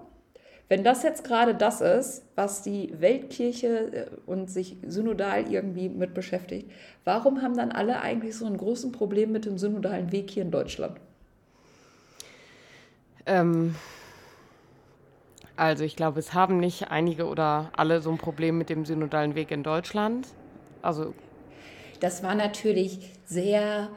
[0.68, 6.14] wenn das jetzt gerade das ist, was die Weltkirche äh, und sich synodal irgendwie mit
[6.14, 6.70] beschäftigt,
[7.02, 10.52] warum haben dann alle eigentlich so ein großes Problem mit dem synodalen Weg hier in
[10.52, 11.00] Deutschland?
[13.26, 13.74] Ähm,
[15.56, 19.34] also ich glaube, es haben nicht einige oder alle so ein Problem mit dem synodalen
[19.34, 20.28] Weg in Deutschland.
[20.82, 21.14] Also
[22.00, 23.88] das war natürlich sehr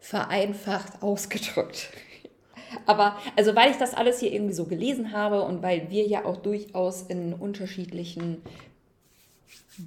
[0.00, 1.90] vereinfacht ausgedrückt.
[2.86, 6.24] Aber also weil ich das alles hier irgendwie so gelesen habe und weil wir ja
[6.24, 8.42] auch durchaus in unterschiedlichen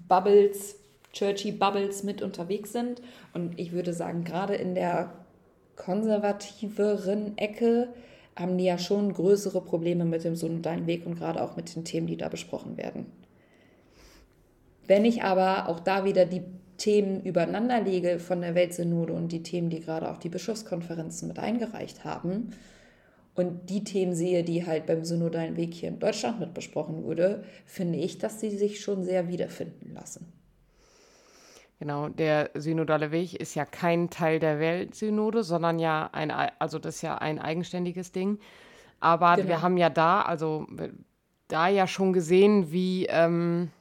[0.07, 0.77] Bubbles,
[1.11, 3.01] churchy Bubbles mit unterwegs sind
[3.33, 5.13] und ich würde sagen, gerade in der
[5.75, 7.89] konservativeren Ecke
[8.35, 11.85] haben die ja schon größere Probleme mit dem synodalen Weg und gerade auch mit den
[11.85, 13.05] Themen, die da besprochen werden.
[14.87, 16.43] Wenn ich aber auch da wieder die
[16.77, 21.39] Themen übereinander lege von der Weltsynode und die Themen, die gerade auch die Bischofskonferenzen mit
[21.39, 22.51] eingereicht haben,
[23.35, 27.43] und die Themen sehe, die halt beim synodalen Weg hier in Deutschland mit besprochen wurde,
[27.65, 30.31] finde ich, dass sie sich schon sehr wiederfinden lassen.
[31.79, 36.95] Genau, der synodale Weg ist ja kein Teil der Weltsynode, sondern ja ein, also das
[36.95, 38.39] ist ja ein eigenständiges Ding.
[39.01, 39.49] Aber genau.
[39.49, 40.67] wir haben ja da, also
[41.47, 43.71] da ja schon gesehen, wie, ähm,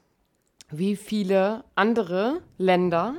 [0.70, 3.14] wie viele andere Länder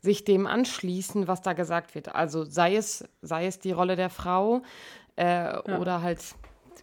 [0.00, 2.14] sich dem anschließen, was da gesagt wird.
[2.14, 4.62] Also sei es, sei es die Rolle der Frau,
[5.16, 5.78] äh, ja.
[5.78, 6.34] Oder halt,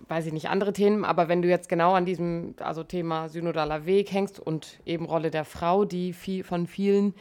[0.08, 1.06] weiß ich nicht, andere Themen.
[1.06, 5.32] Aber wenn du jetzt genau an diesem also Thema synodaler Weg hängst und eben Rolle
[5.32, 7.14] der Frau, die viel, von vielen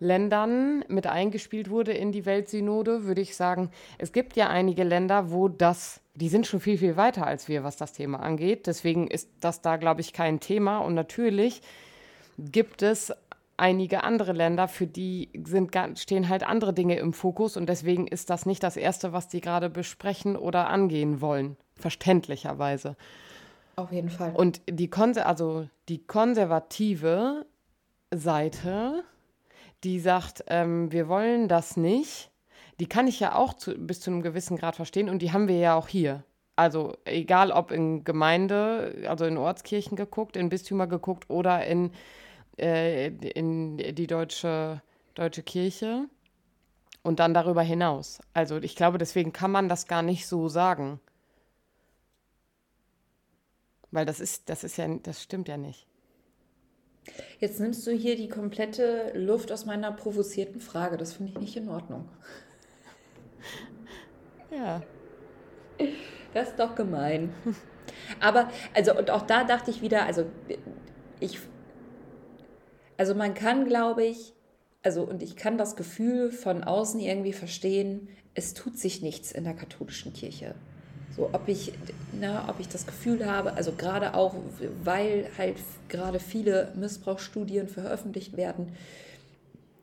[0.00, 5.30] Ländern mit eingespielt wurde in die Weltsynode, würde ich sagen, es gibt ja einige Länder,
[5.30, 8.66] wo das, die sind schon viel, viel weiter als wir, was das Thema angeht.
[8.66, 10.78] Deswegen ist das da, glaube ich, kein Thema.
[10.78, 11.62] Und natürlich
[12.38, 13.12] gibt es
[13.56, 18.30] einige andere Länder, für die sind, stehen halt andere Dinge im Fokus und deswegen ist
[18.30, 22.96] das nicht das Erste, was die gerade besprechen oder angehen wollen, verständlicherweise.
[23.76, 24.32] Auf jeden Fall.
[24.34, 27.46] Und die, Konse also die konservative
[28.12, 29.04] Seite,
[29.82, 32.30] die sagt, ähm, wir wollen das nicht,
[32.80, 35.48] die kann ich ja auch zu, bis zu einem gewissen Grad verstehen und die haben
[35.48, 36.24] wir ja auch hier.
[36.56, 41.90] Also egal ob in Gemeinde, also in Ortskirchen geguckt, in Bistümer geguckt oder in
[42.58, 44.80] äh, in die deutsche,
[45.14, 46.04] deutsche Kirche
[47.02, 48.20] und dann darüber hinaus.
[48.32, 51.00] Also ich glaube, deswegen kann man das gar nicht so sagen.
[53.94, 55.86] Weil das ist, das ist ja, das stimmt ja nicht.
[57.38, 60.96] Jetzt nimmst du hier die komplette Luft aus meiner provozierten Frage.
[60.96, 62.08] Das finde ich nicht in Ordnung.
[64.50, 64.82] Ja.
[66.32, 67.34] Das ist doch gemein.
[68.20, 70.26] Aber, also, und auch da dachte ich wieder, also
[71.18, 71.40] ich
[72.96, 74.32] also man kann, glaube ich,
[74.82, 79.42] also und ich kann das Gefühl von außen irgendwie verstehen, es tut sich nichts in
[79.44, 80.54] der katholischen Kirche.
[81.16, 81.72] So, ob ich,
[82.12, 84.34] na, ob ich das Gefühl habe, also gerade auch,
[84.82, 85.56] weil halt
[85.88, 88.72] gerade viele Missbrauchsstudien veröffentlicht werden,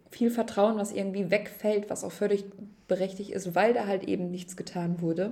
[0.10, 2.44] viel Vertrauen, was irgendwie wegfällt, was auch völlig
[2.88, 5.32] berechtigt ist, weil da halt eben nichts getan wurde.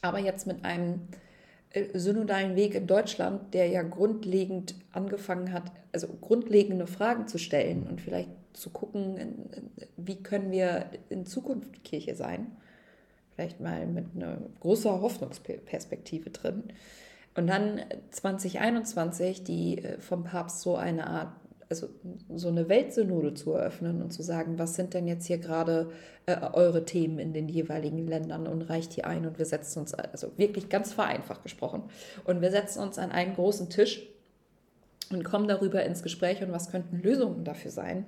[0.00, 1.02] Aber jetzt mit einem
[1.70, 7.86] äh, synodalen Weg in Deutschland, der ja grundlegend angefangen hat, also grundlegende Fragen zu stellen
[7.88, 9.16] und vielleicht zu gucken,
[9.96, 12.46] wie können wir in Zukunft Kirche sein.
[13.40, 16.64] Vielleicht mal mit einer großer Hoffnungsperspektive drin.
[17.34, 17.80] Und dann
[18.10, 21.32] 2021 die äh, vom Papst so eine Art
[21.70, 21.88] also
[22.34, 25.90] so eine Weltsynode zu eröffnen und zu sagen, was sind denn jetzt hier gerade
[26.26, 29.94] äh, eure Themen in den jeweiligen Ländern und reicht die ein und wir setzen uns,
[29.94, 31.84] also wirklich ganz vereinfacht gesprochen,
[32.24, 34.06] und wir setzen uns an einen großen Tisch
[35.10, 38.04] und kommen darüber ins Gespräch und was könnten Lösungen dafür sein,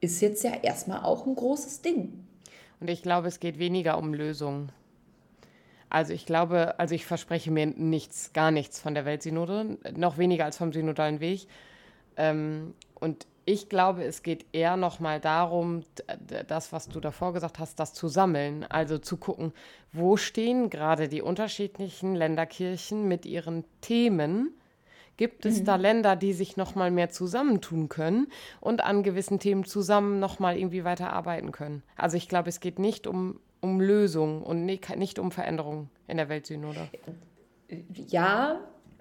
[0.00, 2.27] ist jetzt ja erstmal auch ein großes Ding.
[2.80, 4.72] Und ich glaube, es geht weniger um Lösungen.
[5.90, 10.44] Also ich glaube, also ich verspreche mir nichts, gar nichts von der Weltsynode, noch weniger
[10.44, 11.48] als vom synodalen Weg.
[12.16, 15.82] Ähm, und ich glaube, es geht eher nochmal darum,
[16.46, 18.66] das, was du davor gesagt hast, das zu sammeln.
[18.68, 19.54] Also zu gucken,
[19.90, 24.52] wo stehen gerade die unterschiedlichen Länderkirchen mit ihren Themen.
[25.18, 25.64] Gibt es mhm.
[25.66, 28.28] da Länder, die sich nochmal mehr zusammentun können
[28.60, 31.82] und an gewissen Themen zusammen nochmal irgendwie weiterarbeiten können?
[31.96, 36.28] Also ich glaube, es geht nicht um um Lösungen und nicht um Veränderungen in der
[36.28, 36.88] Weltsynode.
[38.08, 38.60] Ja,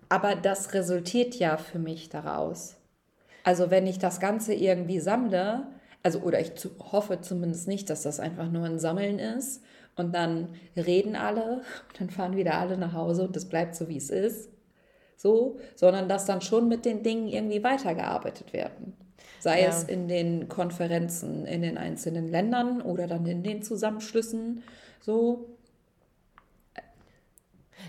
[0.09, 2.75] aber das resultiert ja für mich daraus.
[3.43, 5.67] Also wenn ich das Ganze irgendwie sammle,
[6.03, 9.63] also oder ich zu, hoffe zumindest nicht, dass das einfach nur ein Sammeln ist
[9.95, 11.57] und dann reden alle
[11.89, 14.49] und dann fahren wieder alle nach Hause und es bleibt so, wie es ist.
[15.17, 18.93] So, sondern dass dann schon mit den Dingen irgendwie weitergearbeitet werden.
[19.39, 19.69] Sei ja.
[19.69, 24.63] es in den Konferenzen in den einzelnen Ländern oder dann in den Zusammenschlüssen.
[24.99, 25.45] So.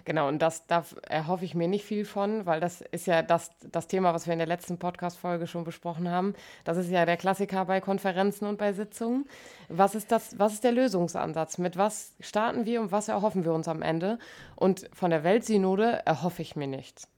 [0.04, 3.50] Genau, und das, da erhoffe ich mir nicht viel von, weil das ist ja das,
[3.72, 6.34] das Thema, was wir in der letzten Podcast-Folge schon besprochen haben.
[6.64, 9.26] Das ist ja der Klassiker bei Konferenzen und bei Sitzungen.
[9.68, 11.58] Was ist, das, was ist der Lösungsansatz?
[11.58, 14.18] Mit was starten wir und was erhoffen wir uns am Ende?
[14.56, 17.08] Und von der Weltsynode erhoffe ich mir nichts.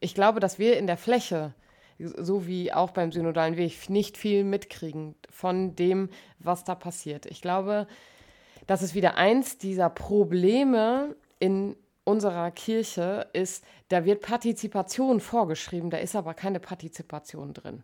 [0.00, 1.54] Ich glaube, dass wir in der Fläche
[1.98, 7.26] so wie auch beim synodalen Weg, nicht viel mitkriegen von dem, was da passiert.
[7.26, 7.86] Ich glaube,
[8.66, 15.98] das ist wieder eins dieser Probleme in unserer Kirche ist, da wird Partizipation vorgeschrieben, da
[15.98, 17.82] ist aber keine Partizipation drin.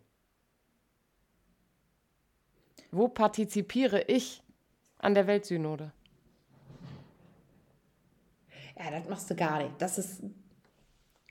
[2.91, 4.41] Wo partizipiere ich
[4.97, 5.91] an der Weltsynode?
[8.77, 9.79] Ja, das machst du gar nicht.
[9.79, 10.23] Das ist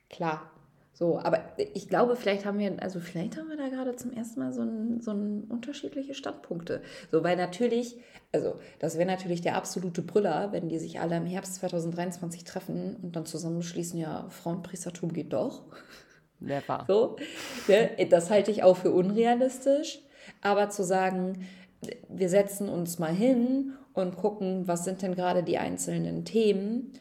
[0.08, 0.53] klar.
[0.96, 1.40] So, aber
[1.74, 4.62] ich glaube, vielleicht haben wir, also vielleicht haben wir da gerade zum ersten Mal so,
[4.62, 6.82] ein, so ein unterschiedliche Standpunkte.
[7.10, 7.96] So, weil natürlich,
[8.32, 12.96] also das wäre natürlich der absolute Brüller, wenn die sich alle im Herbst 2023 treffen
[13.02, 15.64] und dann zusammenschließen, ja, Frauenpriestertum geht doch.
[16.38, 16.84] Never.
[16.86, 17.16] So,
[17.66, 20.00] ja, ne, das halte ich auch für unrealistisch.
[20.42, 21.44] Aber zu sagen,
[22.08, 26.92] wir setzen uns mal hin und gucken, was sind denn gerade die einzelnen Themen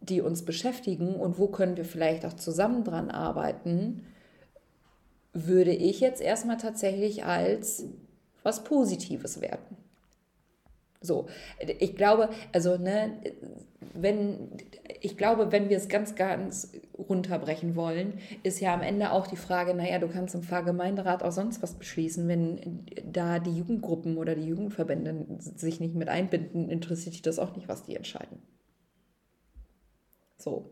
[0.00, 4.04] die uns beschäftigen und wo können wir vielleicht auch zusammen dran arbeiten,
[5.32, 7.84] würde ich jetzt erstmal tatsächlich als
[8.42, 9.76] was Positives werten.
[11.00, 11.26] So,
[11.78, 13.12] ich glaube, also, ne,
[13.94, 14.48] wenn,
[15.00, 19.36] ich glaube, wenn wir es ganz, ganz runterbrechen wollen, ist ja am Ende auch die
[19.36, 24.34] Frage, naja, du kannst im Pfarrgemeinderat auch sonst was beschließen, wenn da die Jugendgruppen oder
[24.34, 28.42] die Jugendverbände sich nicht mit einbinden, interessiert dich das auch nicht, was die entscheiden.
[30.38, 30.70] So.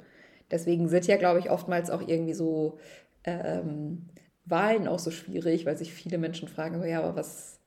[0.51, 2.79] Deswegen sind ja, glaube ich, oftmals auch irgendwie so
[3.25, 4.09] ähm,
[4.45, 7.59] Wahlen auch so schwierig, weil sich viele Menschen fragen, ja, aber was,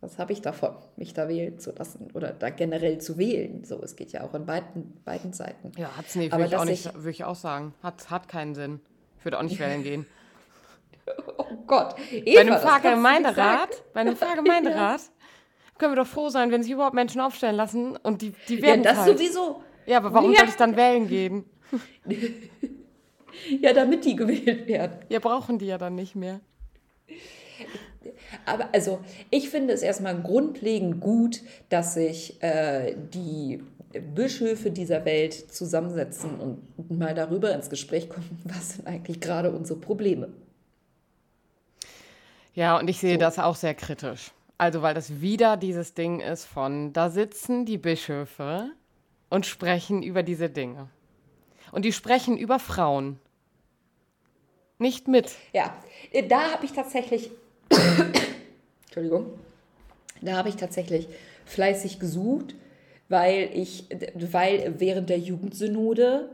[0.00, 3.64] was habe ich davon, mich da wählen zu lassen oder da generell zu wählen?
[3.64, 5.72] So, es geht ja auch in beiden, beiden Seiten.
[5.78, 7.74] Ja, hat es nicht, würde ich, würde ich auch sagen.
[7.82, 8.80] Hat, hat keinen Sinn.
[9.18, 10.06] Ich würde auch nicht wählen gehen.
[11.38, 11.94] Oh Gott.
[12.12, 15.78] Eva, bei einem Pfarrgemeinderat, bei einem Pfarrgemeinderat ja.
[15.78, 18.82] können wir doch froh sein, wenn sich überhaupt Menschen aufstellen lassen und die, die werden
[18.82, 19.18] Ja, das halt.
[19.18, 19.62] sowieso.
[19.88, 20.40] Ja, aber warum ja.
[20.40, 21.44] soll ich dann wählen gehen?
[23.60, 24.98] ja, damit die gewählt werden.
[25.08, 26.40] Ja, brauchen die ja dann nicht mehr.
[28.44, 33.62] Aber also, ich finde es erstmal grundlegend gut, dass sich äh, die
[34.14, 39.80] Bischöfe dieser Welt zusammensetzen und mal darüber ins Gespräch kommen, was sind eigentlich gerade unsere
[39.80, 40.28] Probleme.
[42.52, 43.20] Ja, und ich sehe so.
[43.20, 44.32] das auch sehr kritisch.
[44.58, 48.72] Also, weil das wieder dieses Ding ist von, da sitzen die Bischöfe
[49.30, 50.88] und sprechen über diese Dinge.
[51.72, 53.18] Und die sprechen über Frauen.
[54.78, 55.34] Nicht mit.
[55.52, 55.74] Ja,
[56.28, 57.30] da habe ich tatsächlich,
[58.84, 59.38] Entschuldigung,
[60.22, 61.08] da habe ich tatsächlich
[61.44, 62.54] fleißig gesucht,
[63.08, 66.30] weil ich, weil während der Jugendsynode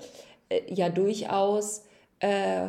[0.49, 1.85] äh, ja durchaus
[2.21, 2.69] äh,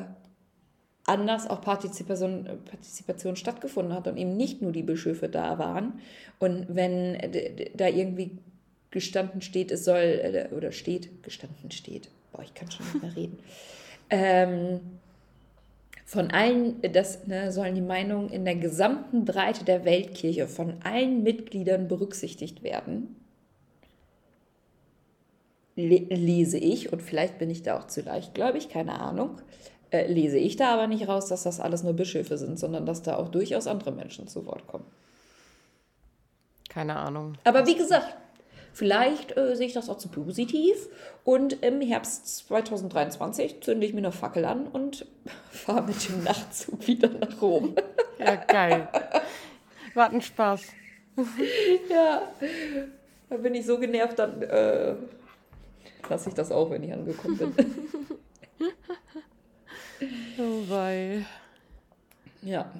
[1.05, 5.99] anders auch Partizipation, Partizipation stattgefunden hat und eben nicht nur die Bischöfe da waren.
[6.39, 7.17] Und wenn
[7.75, 8.37] da irgendwie
[8.95, 13.15] gestanden steht, es soll, äh, oder steht, gestanden steht, boah, ich kann schon nicht mehr
[13.15, 13.39] reden,
[14.09, 14.79] ähm,
[16.05, 21.23] von allen, das ne, sollen die Meinungen in der gesamten Breite der Weltkirche von allen
[21.23, 23.15] Mitgliedern berücksichtigt werden,
[25.75, 29.41] lese ich, und vielleicht bin ich da auch zu leicht, glaube ich, keine Ahnung,
[29.91, 33.03] Äh, lese ich da aber nicht raus, dass das alles nur Bischöfe sind, sondern dass
[33.03, 34.85] da auch durchaus andere Menschen zu Wort kommen.
[36.69, 37.37] Keine Ahnung.
[37.43, 38.17] Aber wie gesagt,
[38.75, 40.75] vielleicht äh, sehe ich das auch zu positiv
[41.23, 45.05] und im Herbst 2023 zünde ich mir eine Fackel an und
[45.49, 47.75] fahre mit dem Nachtzug wieder nach Rom.
[48.17, 48.87] Ja, geil.
[49.93, 50.61] War ein Spaß.
[51.89, 52.21] ja,
[53.29, 54.95] da bin ich so genervt, dann äh,
[56.09, 57.53] lasse ich das auch, wenn ich angekommen bin.
[60.39, 61.25] Oh wei.
[62.41, 62.71] Ja.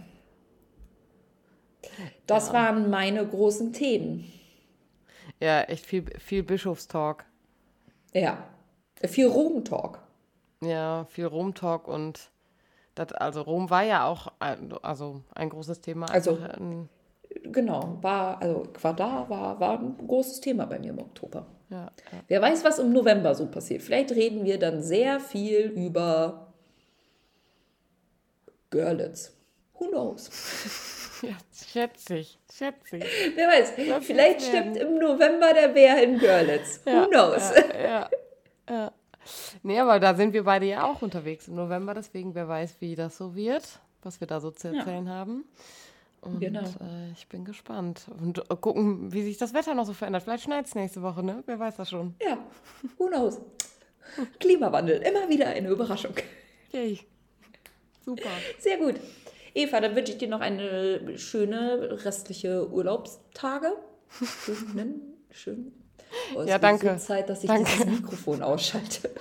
[2.28, 2.54] Das Ja.
[2.54, 4.32] waren meine großen Themen.
[5.46, 7.24] Ja, echt viel, viel Bischofstalk.
[8.14, 8.44] Ja.
[9.04, 10.00] Viel Rom-Talk.
[10.62, 12.32] Ja, viel Rom-Talk und
[12.96, 16.08] das, also Rom war ja auch ein, also ein großes Thema.
[16.08, 16.90] Also- ein,
[17.44, 21.46] Genau, war, also Quadar war, war ein großes Thema bei mir im Oktober.
[21.70, 21.82] ja,
[22.12, 22.20] ja.
[22.28, 23.84] Wer weiß, was im November so passiert.
[23.84, 26.54] Vielleicht reden wir dann sehr viel über
[28.72, 29.35] Görlitz.
[29.80, 30.30] Who knows?
[31.22, 31.36] ja,
[31.72, 33.04] schätze ich, schätze ich.
[33.36, 36.80] Wer weiß, Das vielleicht stirbt im November der Bär in Görlitz.
[36.86, 37.52] Who Ja, knows?
[37.74, 38.10] Ja, ja,
[38.70, 38.92] ja.
[39.64, 42.96] Nee, aber da sind wir beide ja auch unterwegs im November, deswegen wer weiß, wie
[42.96, 43.64] das so wird,
[44.04, 44.80] was wir da so zu Ja.
[44.80, 45.46] erzählen haben.
[46.22, 46.62] Und Genau.
[46.62, 48.06] äh, ich bin gespannt.
[48.20, 50.24] Und äh, gucken, wie sich das Wetter noch so verändert.
[50.24, 51.44] Vielleicht schneit es nächste Woche, ne?
[51.46, 52.16] Wer weiß das schon.
[52.22, 52.38] Ja,
[52.98, 53.40] who knows?
[54.40, 56.14] Klimawandel, immer wieder eine Überraschung.
[56.72, 57.00] Yay.
[58.04, 58.30] Super.
[58.60, 58.96] Sehr gut.
[59.56, 63.72] Eva, dann wünsche ich dir noch eine schöne restliche Urlaubstage.
[64.46, 65.02] Schönen,
[65.32, 65.72] schön.
[66.36, 66.98] Oh, Ja, danke.
[67.00, 67.70] So Zeit, dass ich Danke.
[67.72, 69.10] dieses Mikrofon ausschalte.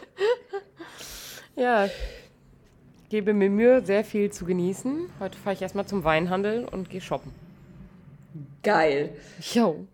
[1.57, 1.89] Ja,
[3.11, 5.09] gebe mir Mühe, sehr viel zu genießen.
[5.21, 7.31] Heute fahre ich erstmal zum Weinhandel und gehe shoppen.
[8.65, 9.11] Geil.
[9.53, 9.87] Jo.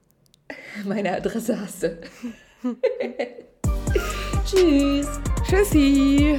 [0.86, 1.99] Meine Adresse hast du.
[4.47, 5.20] Tschüss.
[5.47, 6.38] Tschüssi.